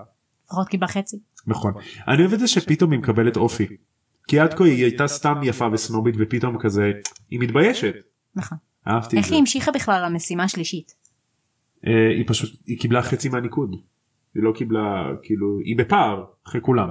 לפחות 0.45 0.67
קיבלה 0.67 0.87
חצי. 0.87 1.19
נכון. 1.47 1.73
אני 2.07 2.21
אוהב 2.21 2.33
את 2.33 2.39
זה 2.39 2.47
שפתאום 2.47 2.91
היא 2.91 2.99
מקבלת 2.99 3.37
אופי. 3.37 3.67
כי 4.27 4.39
עד 4.39 4.53
כה 4.53 4.63
היא 4.63 4.83
הייתה 4.83 5.07
סתם 5.07 5.35
יפה 5.43 5.67
וסנובית 5.73 6.15
ופתאום 6.19 6.57
כזה 6.59 6.91
היא 7.29 7.39
מתביישת. 7.39 7.93
נכון. 8.35 8.57
אהבתי 8.87 9.15
את 9.15 9.17
איך 9.17 9.27
זה. 9.27 9.33
היא 9.33 9.39
המשיכה 9.39 9.71
בכלל 9.71 10.05
למשימה 10.05 10.43
השלישית? 10.43 10.91
אה, 11.87 11.91
היא 12.17 12.23
פשוט 12.27 12.61
היא 12.65 12.79
קיבלה 12.79 13.01
חצי 13.01 13.29
מהניקוד. 13.29 13.75
היא 14.35 14.43
לא 14.43 14.51
קיבלה 14.55 15.05
כאילו 15.23 15.59
היא 15.63 15.77
בפער 15.77 16.25
אחרי 16.47 16.61
כולם. 16.61 16.89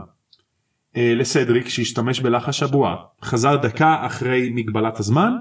אה, 0.96 1.14
לסדריק 1.14 1.68
שהשתמש 1.68 2.20
בלחש 2.20 2.62
הבועה 2.62 2.96
חזר 3.22 3.57
דקה 3.57 4.07
אחרי 4.07 4.50
מגבלת 4.55 4.98
הזמן 4.98 5.33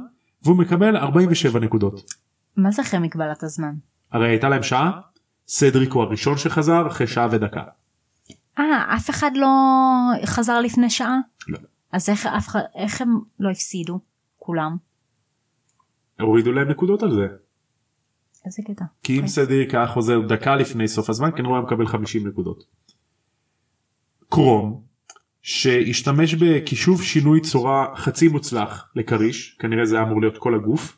והוא 0.44 0.58
מקבל 0.58 0.98
47 0.98 1.60
נקודות. 1.60 2.14
מה 2.58 2.72
זה 2.72 2.82
אחרי 2.82 3.00
מגבלת 3.00 3.44
הזמן? 3.44 3.74
הרי 4.12 4.30
הייתה 4.30 4.50
להם 4.50 4.64
שעה 4.64 4.92
סדריק 5.48 5.92
הוא 5.92 6.04
הראשון 6.04 6.38
שחזר 6.38 6.88
אחרי 6.88 7.08
שעה 7.08 7.28
ודקה. 7.32 7.64
אה, 8.60 8.96
אף 8.96 9.10
אחד 9.10 9.32
לא 9.36 9.48
חזר 10.26 10.62
לפני 10.62 10.90
שעה? 10.90 11.18
לא. 11.48 11.60
אז 11.92 12.10
איך, 12.10 12.26
אף 12.26 12.48
איך 12.76 13.02
הם 13.02 13.20
לא 13.40 13.50
הפסידו? 13.50 14.00
כולם? 14.38 14.78
הורידו 16.20 16.52
להם 16.52 16.70
נקודות 16.70 17.04
על 17.04 17.12
זה. 17.12 17.28
איזה 18.46 18.62
קטע. 18.68 18.86
כי 19.04 19.14
אם 19.14 19.18
אוקיי. 19.18 19.30
סדריק 19.30 19.76
היה 19.76 19.88
חוזר 19.88 20.20
דקה 20.20 20.56
לפני 20.56 20.88
סוף 20.88 21.10
הזמן 21.10 21.30
כנראה 21.32 21.50
הוא 21.50 21.56
היה 21.56 21.66
מקבל 21.66 21.88
50 21.88 22.28
נקודות. 22.28 22.64
קרום 24.30 24.82
שהשתמש 25.42 26.34
בכישוב 26.34 27.04
שינוי 27.04 27.42
צורה 27.42 27.96
חצי 27.96 28.28
מוצלח 28.28 28.92
לכריש 28.96 29.58
כנראה 29.60 29.86
זה 29.86 29.96
היה 29.96 30.06
אמור 30.06 30.22
להיות 30.22 30.38
כל 30.38 30.56
הגוף. 30.56 30.98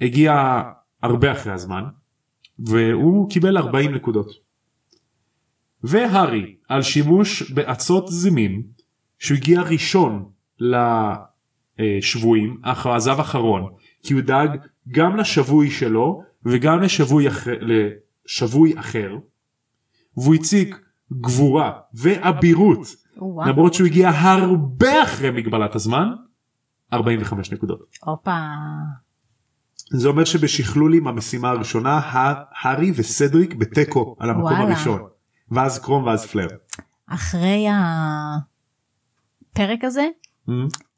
הגיע 0.00 0.62
הרבה 1.02 1.32
אחרי 1.32 1.52
הזמן 1.52 1.84
והוא 2.58 3.30
קיבל 3.30 3.56
40 3.56 3.94
נקודות. 3.94 4.26
והארי 5.82 6.56
על 6.68 6.82
שימוש 6.82 7.50
באצות 7.50 8.08
זימים 8.08 8.62
שהוא 9.18 9.36
הגיע 9.36 9.62
ראשון 9.62 10.30
לשבויים 11.78 12.60
אך 12.62 12.86
עזב 12.86 13.20
אחרון 13.20 13.72
כי 14.02 14.14
הוא 14.14 14.22
דאג 14.22 14.50
גם 14.88 15.16
לשבוי 15.16 15.70
שלו 15.70 16.22
וגם 16.44 16.80
לשבוי 16.82 17.28
אחר, 17.28 17.58
לשבוי 17.60 18.78
אחר 18.78 19.10
והוא 20.16 20.34
הציג 20.34 20.74
גבורה 21.12 21.72
ואבירות 21.94 22.96
וואו. 23.16 23.48
למרות 23.48 23.74
שהוא 23.74 23.86
הגיע 23.86 24.08
הרבה 24.08 25.02
אחרי 25.02 25.30
מגבלת 25.30 25.74
הזמן 25.74 26.08
45 26.92 27.52
נקודות. 27.52 27.80
הופה. 28.04 28.36
זה 29.90 30.08
אומר 30.08 30.24
שבשכלולים 30.24 31.06
המשימה 31.08 31.50
הראשונה 31.50 32.00
הארי 32.04 32.92
וסדריק 32.96 33.54
בתיקו 33.54 34.16
על 34.18 34.30
המקום 34.30 34.44
וואלה. 34.44 34.62
הראשון 34.62 35.00
ואז 35.50 35.78
קרום 35.78 36.04
ואז 36.04 36.26
פלר. 36.26 36.48
אחרי 37.06 37.66
הפרק 39.52 39.84
הזה, 39.84 40.06
Mm, 40.48 40.52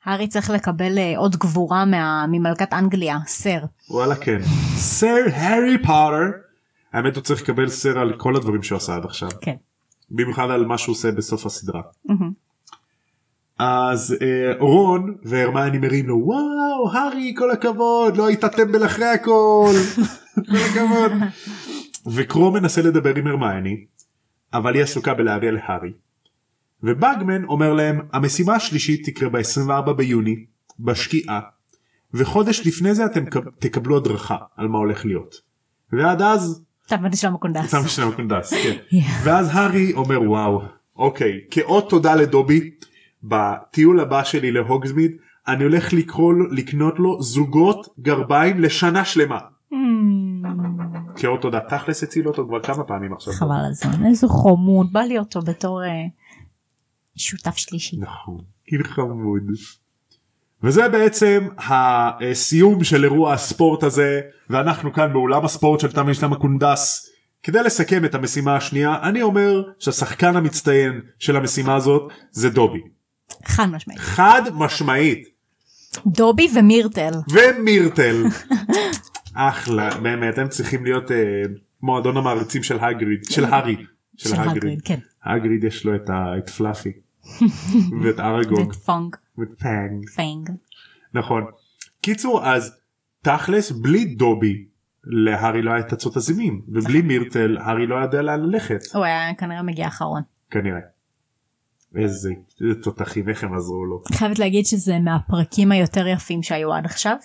הארי 0.04 0.28
צריך 0.28 0.50
לקבל 0.50 0.98
אה, 0.98 1.14
עוד 1.16 1.36
גבורה 1.36 1.84
מה, 1.84 2.26
ממלכת 2.28 2.72
אנגליה, 2.72 3.18
סר. 3.26 3.58
וואלה 3.90 4.14
כן. 4.14 4.38
סר 4.76 5.24
הארי 5.32 5.78
פוטר. 5.78 6.44
האמת 6.92 7.16
הוא 7.16 7.22
צריך 7.22 7.42
לקבל 7.42 7.68
סר 7.68 7.98
על 7.98 8.12
כל 8.16 8.36
הדברים 8.36 8.62
שהוא 8.62 8.76
עשה 8.76 8.94
עד 8.94 9.04
עכשיו. 9.04 9.28
כן. 9.40 9.54
במיוחד 10.10 10.50
על 10.50 10.66
מה 10.66 10.78
שהוא 10.78 10.92
עושה 10.92 11.12
בסוף 11.12 11.46
הסדרה. 11.46 11.82
אז 13.58 14.16
אה, 14.22 14.52
רון 14.58 15.16
והרמני 15.24 15.78
מרים 15.78 16.06
לו 16.06 16.20
וואו 16.24 16.92
הארי 16.92 17.34
כל 17.38 17.50
הכבוד 17.50 18.16
לא 18.16 18.26
היית 18.26 18.44
טמבל 18.44 18.86
אחרי 18.86 19.06
הכל 19.06 19.72
כל 20.34 20.56
הכבוד. 20.70 21.12
וקרום 22.06 22.54
מנסה 22.54 22.82
לדבר 22.82 23.14
עם 23.14 23.26
הרמני 23.26 23.84
אבל 24.54 24.74
היא 24.74 24.82
עסוקה 24.82 25.14
בלהריע 25.14 25.52
להארי. 25.52 25.92
ובאגמן 26.84 27.44
אומר 27.44 27.72
להם 27.72 28.00
המשימה 28.12 28.54
השלישית 28.54 29.06
תקרה 29.06 29.28
ב-24 29.28 29.92
ביוני 29.92 30.44
בשקיעה 30.80 31.40
וחודש 32.14 32.66
לפני 32.66 32.94
זה 32.94 33.04
אתם 33.06 33.24
קב- 33.24 33.50
תקבלו 33.58 33.96
הדרכה 33.96 34.36
על 34.56 34.68
מה 34.68 34.78
הולך 34.78 35.04
להיות. 35.06 35.34
ועד 35.92 36.22
אז 36.22 36.64
יש 37.12 37.24
לנו 37.24 37.38
קונדס. 37.38 37.70
שם 37.70 37.88
שם 37.88 38.10
קונדס, 38.16 38.54
כן. 38.54 38.76
ואז 39.24 39.48
הארי 39.52 39.92
אומר 39.92 40.30
וואו 40.30 40.62
אוקיי 40.96 41.40
כאות 41.50 41.90
תודה 41.90 42.14
לדובי 42.14 42.70
בטיול 43.22 44.00
הבא 44.00 44.24
שלי 44.24 44.52
להוגזמיד 44.52 45.12
אני 45.48 45.64
הולך 45.64 45.92
לקרוא 45.92 46.34
לו 46.34 46.46
לקנות 46.52 46.98
לו 46.98 47.22
זוגות 47.22 47.88
גרביים 48.00 48.60
לשנה 48.60 49.04
שלמה. 49.04 49.38
כאות 51.16 51.42
תודה 51.42 51.60
תכלס 51.60 52.02
הציל 52.02 52.28
אותו 52.28 52.46
כבר 52.48 52.60
כמה 52.62 52.84
פעמים 52.84 53.12
עכשיו. 53.12 53.32
חבל 53.34 53.50
על 53.54 53.70
הזמן, 53.70 54.06
איזה 54.06 54.28
חומוד, 54.28 54.92
בא 54.92 55.00
לי 55.00 55.18
אותו 55.18 55.40
בתור 55.42 55.84
אה, 55.84 55.88
שותף 57.16 57.56
שלישי. 57.56 57.96
נכון, 57.96 58.40
גיל 58.70 58.84
חמוד. 58.84 59.42
וזה 60.62 60.88
בעצם 60.88 61.48
הסיום 61.58 62.84
של 62.84 63.04
אירוע 63.04 63.32
הספורט 63.32 63.82
הזה 63.82 64.20
ואנחנו 64.50 64.92
כאן 64.92 65.12
באולם 65.12 65.44
הספורט 65.44 65.80
של 65.80 65.92
תם 65.92 66.08
ישלם 66.08 66.32
הקונדס. 66.32 67.10
כדי 67.42 67.62
לסכם 67.62 68.04
את 68.04 68.14
המשימה 68.14 68.56
השנייה 68.56 68.96
אני 69.02 69.22
אומר 69.22 69.62
שהשחקן 69.78 70.36
המצטיין 70.36 71.00
של 71.18 71.36
המשימה 71.36 71.74
הזאת 71.74 72.12
זה 72.30 72.50
דובי. 72.50 72.80
חד 73.44 73.66
משמעית. 73.66 74.00
חד 74.00 74.42
משמעית. 74.54 75.28
דובי 76.06 76.48
ומירטל. 76.54 77.12
ומירטל. 77.30 78.24
אחלה 79.34 80.00
באמת 80.00 80.38
הם 80.38 80.48
צריכים 80.48 80.84
להיות 80.84 81.10
אה, 81.10 81.42
מועדון 81.82 82.16
המעריצים 82.16 82.62
של 82.62 82.78
האגריד 82.78 83.24
של 83.30 83.44
הארי. 83.44 83.76
של 84.16 84.34
האגריד, 84.34 84.80
כן. 84.84 84.98
האגריד 85.24 85.64
יש 85.64 85.84
לו 85.84 85.94
את, 85.94 86.10
ה, 86.10 86.38
את 86.38 86.50
פלאפי. 86.50 86.92
ואת 88.02 88.20
ארגוג. 88.20 88.58
ואת 88.58 88.74
פונג, 88.74 89.16
ואת 89.38 89.58
פאנג. 89.58 90.08
פיינג. 90.14 90.50
נכון. 91.14 91.44
קיצור 92.00 92.46
אז 92.46 92.76
תכלס 93.22 93.70
בלי 93.70 94.04
דובי 94.04 94.64
להארי 95.04 95.62
לא 95.62 95.70
היה 95.70 95.80
את 95.80 95.92
אצות 95.92 96.16
הזימים 96.16 96.62
ובלי 96.68 97.02
מירטל 97.02 97.58
הארי 97.60 97.86
לא 97.86 98.04
ידע 98.04 98.22
לאן 98.22 98.40
ללכת 98.40 98.80
הוא 98.94 99.04
היה 99.04 99.34
כנראה 99.34 99.62
מגיע 99.62 99.86
אחרון. 99.86 100.22
כנראה. 100.50 100.80
איזה 101.96 102.30
תותחים 102.82 103.28
איך 103.28 103.44
הם 103.44 103.54
עזרו 103.54 103.84
לו. 103.84 104.02
חייבת 104.12 104.38
להגיד 104.38 104.66
שזה 104.66 104.98
מהפרקים 104.98 105.72
היותר 105.72 106.06
יפים 106.06 106.42
שהיו 106.42 106.72
עד 106.72 106.84
עכשיו. 106.84 107.16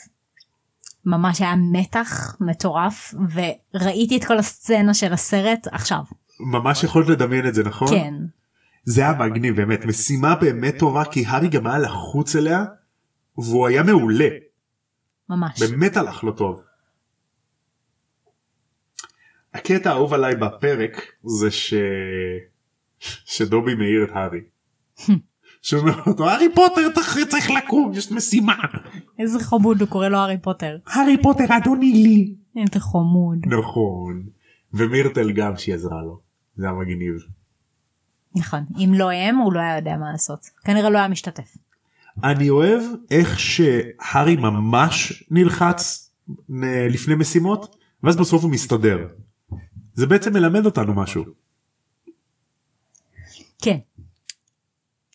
ממש 1.06 1.42
היה 1.42 1.56
מתח 1.56 2.38
מטורף 2.42 3.14
וראיתי 3.34 4.18
את 4.18 4.24
כל 4.24 4.38
הסצנה 4.38 4.94
של 4.94 5.14
הסרט 5.14 5.68
עכשיו. 5.72 6.04
ממש 6.40 6.84
יכולת 6.84 7.08
לדמיין 7.08 7.48
את 7.48 7.54
זה 7.54 7.64
נכון? 7.64 7.88
כן. 7.88 8.14
זה 8.90 9.02
היה 9.02 9.14
מגניב 9.14 9.56
באמת 9.56 9.86
משימה 9.86 10.36
באמת 10.36 10.80
טובה 10.80 11.06
כי 11.06 11.26
הארי 11.26 11.50
גם 11.50 11.68
היה 11.68 11.80
לחוץ 11.80 12.36
אליה 12.36 12.66
והוא 13.38 13.68
היה 13.68 13.84
מעולה 13.84 14.30
ממש. 15.30 15.64
באמת 15.64 15.98
הלך 15.98 16.24
לו 16.24 16.32
טוב. 16.32 16.62
הקטע 19.54 19.90
האהוב 19.90 20.14
עליי 20.14 20.36
בפרק 20.36 21.12
זה 21.24 21.52
ש... 21.52 21.74
שדובי 23.00 23.76
מעיר 23.76 24.04
את 24.04 24.10
הארי. 24.14 24.42
שאומר 25.62 26.02
אותו 26.08 26.30
הארי 26.30 26.56
פוטר 26.56 26.88
צריך 27.30 27.50
לקום 27.50 27.92
יש 27.94 28.12
משימה. 28.12 28.58
איזה 29.20 29.40
חמוד 29.40 29.82
הוא 29.82 29.90
קורא 29.90 30.08
לו 30.08 30.18
הארי 30.18 30.38
פוטר. 30.38 30.78
הארי 30.88 31.22
פוטר 31.24 31.46
אדוני 31.58 31.92
לי. 31.92 32.36
איזה 32.62 32.80
חמוד. 32.80 33.40
נכון. 33.46 34.24
ומירטל 34.74 35.32
גם 35.32 35.58
שהיא 35.58 35.76
עזרה 35.76 36.02
לו. 36.02 36.22
זה 36.56 36.66
היה 36.66 36.74
מגניב. 36.74 37.39
נכון. 38.36 38.66
אם 38.78 38.92
לא 38.94 39.12
הם 39.12 39.36
הוא 39.36 39.54
לא 39.54 39.60
היה 39.60 39.76
יודע 39.76 39.98
מה 39.98 40.12
לעשות. 40.12 40.50
כנראה 40.64 40.90
לא 40.90 40.98
היה 40.98 41.08
משתתף. 41.08 41.58
אני 42.24 42.50
אוהב 42.50 42.82
איך 43.12 43.40
שהארי 43.40 44.36
ממש 44.36 45.24
נלחץ 45.32 46.12
אה, 46.64 46.88
לפני 46.90 47.16
משימות 47.16 47.76
ואז 48.04 48.18
בסוף 48.18 48.44
הוא 48.44 48.52
מסתדר. 48.52 49.08
זה 49.94 50.08
בעצם 50.08 50.34
מלמד 50.34 50.66
אותנו 50.66 50.94
משהו. 50.94 51.24
כן. 53.62 53.78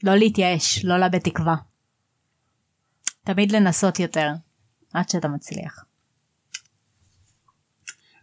לא 0.03 0.15
להתייאש, 0.15 0.85
לא 0.85 0.99
לאבד 0.99 1.19
תקווה. 1.19 1.57
תמיד 3.25 3.53
לנסות 3.53 4.01
יותר, 4.01 4.33
עד 4.93 5.09
שאתה 5.09 5.29
מצליח. 5.29 5.85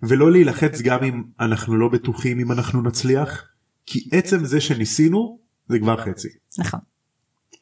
ולא 0.03 0.31
להילחץ 0.31 0.81
גם 0.81 1.03
אם 1.03 1.23
אנחנו 1.39 1.75
לא 1.75 1.87
בטוחים 1.87 2.39
אם 2.39 2.51
אנחנו 2.51 2.81
נצליח 2.81 3.50
כי 3.91 4.09
עצם 4.11 4.45
זה 4.45 4.61
שניסינו 4.61 5.39
זה 5.67 5.79
כבר 5.79 5.97
חצי. 6.05 6.27
נכון. 6.59 6.79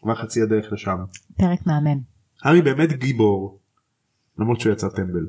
כבר 0.02 0.16
חצי 0.16 0.42
הדרך 0.42 0.74
לשם. 0.74 0.98
פרק 1.38 1.60
מהמם. 1.66 2.00
הארי 2.44 2.62
באמת 2.62 2.94
גיבור. 2.94 3.60
למרות 4.38 4.60
שהוא 4.60 4.74
יצא 4.74 4.88
טמבל. 4.90 5.28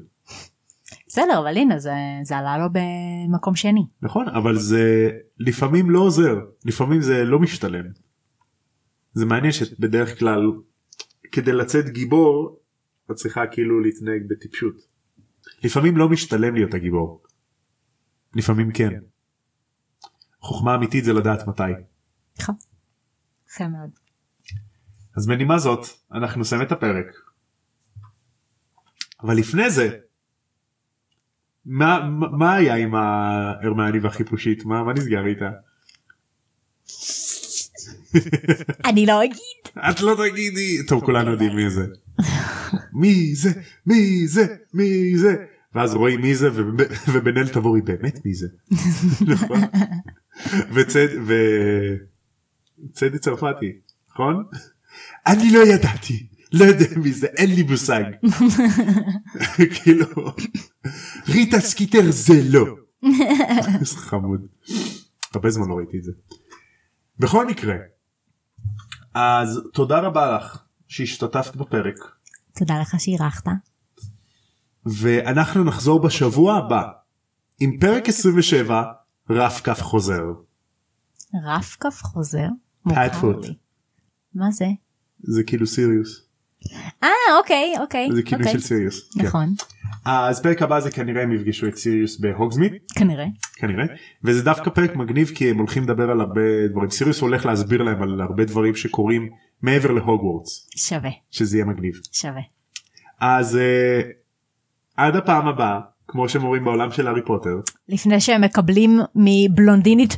בסדר, 1.09 1.39
אבל 1.39 1.57
הנה 1.57 1.79
זה, 1.79 1.93
זה 2.23 2.37
עלה 2.37 2.59
לו 2.59 2.67
במקום 2.73 3.57
שני. 3.57 3.87
נכון 4.03 4.29
אבל 4.29 4.57
זה 4.59 5.11
לפעמים 5.39 5.91
לא 5.91 5.99
עוזר 5.99 6.35
לפעמים 6.65 7.03
זה 7.03 7.25
לא 7.25 7.39
משתלם. 7.39 7.85
זה 9.13 9.27
מעניין 9.27 9.53
שבדרך 9.53 10.19
כלל 10.19 10.53
כדי 11.33 11.53
לצאת 11.53 11.89
גיבור 11.89 12.61
את 13.11 13.17
צריכה 13.17 13.47
כאילו 13.47 13.81
להתנהג 13.81 14.23
בטיפשות. 14.29 14.75
לפעמים 15.65 15.97
לא 15.97 16.09
משתלם 16.09 16.55
להיות 16.55 16.75
הגיבור. 16.75 17.23
לפעמים 18.35 18.73
כן. 18.73 18.91
חוכמה 20.41 20.75
אמיתית 20.75 21.05
זה 21.05 21.13
לדעת 21.13 21.47
מתי. 21.47 21.63
נכון. 22.41 22.55
יפה 23.51 23.69
מאוד. 23.69 23.91
אז 25.17 25.27
בנימה 25.27 25.59
זאת 25.59 25.87
אנחנו 26.13 26.41
נסיים 26.41 26.63
את 26.63 26.73
הפרק. 26.73 27.07
אבל 29.23 29.37
לפני 29.37 29.71
זה 29.71 29.99
מה, 31.65 32.09
מה, 32.11 32.29
מה 32.29 32.55
היה 32.55 32.77
עם 32.77 32.95
ההרמני 32.95 33.99
והחיפושית 33.99 34.65
מה, 34.65 34.85
מה 34.85 34.93
נסגר 34.93 35.27
איתה? 35.27 35.51
אני 38.85 39.07
לא 39.07 39.25
אגיד. 39.25 39.91
את 39.91 40.01
לא 40.01 40.17
תגידי 40.19 40.87
טוב 40.87 41.05
כולנו 41.05 41.31
יודעים 41.31 41.57
מי 41.57 41.71
זה. 41.71 41.87
מי 42.93 43.35
זה 43.35 43.51
מי 43.87 44.27
זה 44.27 44.47
מי 44.75 45.19
זה 45.19 45.37
ואז 45.75 45.95
רואים 45.95 46.21
מי 46.21 46.35
זה 46.35 46.49
ובן 47.13 47.37
אל 47.37 47.49
תבורי 47.49 47.81
באמת 47.81 48.25
מי 48.25 48.35
זה. 48.35 48.47
וצד 50.75 51.09
וצדי 51.27 53.19
צרפתי 53.19 53.73
נכון? 54.11 54.45
אני 55.27 55.51
לא 55.51 55.59
ידעתי 55.59 56.27
לא 56.53 56.65
יודע 56.65 56.87
מי 56.97 57.13
זה 57.13 57.27
אין 57.27 57.55
לי 57.55 57.63
מושג. 57.63 58.03
כאילו 59.75 60.07
ריטה 61.29 61.61
סקיטר 61.61 62.11
זה 62.11 62.41
לא. 62.51 62.67
איזה 63.81 63.97
חמוד. 63.97 64.47
הרבה 65.35 65.51
זמן 65.51 65.69
לא 65.69 65.75
ראיתי 65.75 65.99
את 65.99 66.03
זה. 66.03 66.13
בכל 67.19 67.47
מקרה 67.47 67.75
אז 69.15 69.61
תודה 69.73 69.99
רבה 69.99 70.37
לך 70.37 70.63
שהשתתפת 70.89 71.57
בפרק 71.57 71.97
תודה 72.55 72.81
לך 72.81 72.95
שאירחת. 72.99 73.45
ואנחנו 74.87 75.65
נחזור 75.65 76.03
בשבוע 76.03 76.57
הבא 76.57 76.83
עם 77.61 77.79
פרק 77.81 78.09
27 78.09 78.83
רף 79.31 79.61
כף 79.61 79.83
חוזר. 79.83 80.25
רף 81.45 81.77
כף 81.81 82.03
חוזר? 82.03 82.47
פאדפוט. 82.85 83.47
מה 84.35 84.51
זה? 84.51 84.67
זה 85.23 85.43
כאילו 85.43 85.67
סיריוס. 85.67 86.27
אה 87.03 87.09
אוקיי 87.39 87.75
אוקיי. 87.81 88.09
זה 88.13 88.23
כאילו 88.23 88.39
אוקיי. 88.43 88.53
של 88.53 88.61
סיריוס. 88.61 89.15
כן. 89.15 89.25
נכון. 89.25 89.55
אז 90.05 90.43
פרק 90.43 90.63
הבא 90.63 90.81
זה 90.81 90.91
כנראה 90.91 91.23
הם 91.23 91.33
יפגשו 91.33 91.69
את 91.69 91.77
סיריוס 91.77 92.21
בהוגזמית 92.21 92.73
כנראה. 92.95 93.27
כנראה 93.55 93.85
וזה 94.25 94.43
דווקא 94.43 94.71
פרק 94.71 94.97
מגניב 94.97 95.31
כי 95.35 95.51
הם 95.51 95.59
הולכים 95.59 95.83
לדבר 95.83 96.11
על 96.11 96.21
הרבה 96.21 96.69
דברים 96.71 96.91
סיריוס 96.91 97.21
הולך 97.21 97.47
להסביר 97.47 97.83
להם 97.83 98.03
על 98.03 98.21
הרבה 98.21 98.45
דברים 98.45 98.75
שקורים 98.75 99.29
מעבר 99.63 99.93
להוגוורטס 99.93 100.71
שווה 100.77 101.11
שזה 101.31 101.57
יהיה 101.57 101.65
מגניב 101.65 101.95
שווה. 102.13 102.43
אז 103.21 103.59
uh, 103.59 104.07
עד 104.97 105.17
הפעם 105.17 105.49
הבאה 105.49 105.81
כמו 106.11 106.29
שהם 106.29 106.43
אומרים 106.45 106.65
בעולם 106.65 106.93
של 106.93 107.07
הארי 107.07 107.25
פוטר 107.25 107.61
לפני 107.89 108.21
שהם 108.21 108.41
מקבלים 108.41 109.01
מבלונדינית 109.15 110.17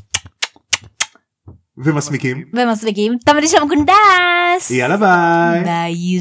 ומסמיקים 1.78 2.44
ומסליקים 2.54 3.12
תמיד 3.26 3.44
שם 3.46 3.68
קונדס. 3.68 4.70
יאללה 4.70 4.96
ביי. 4.96 5.64
ביי. 5.64 6.18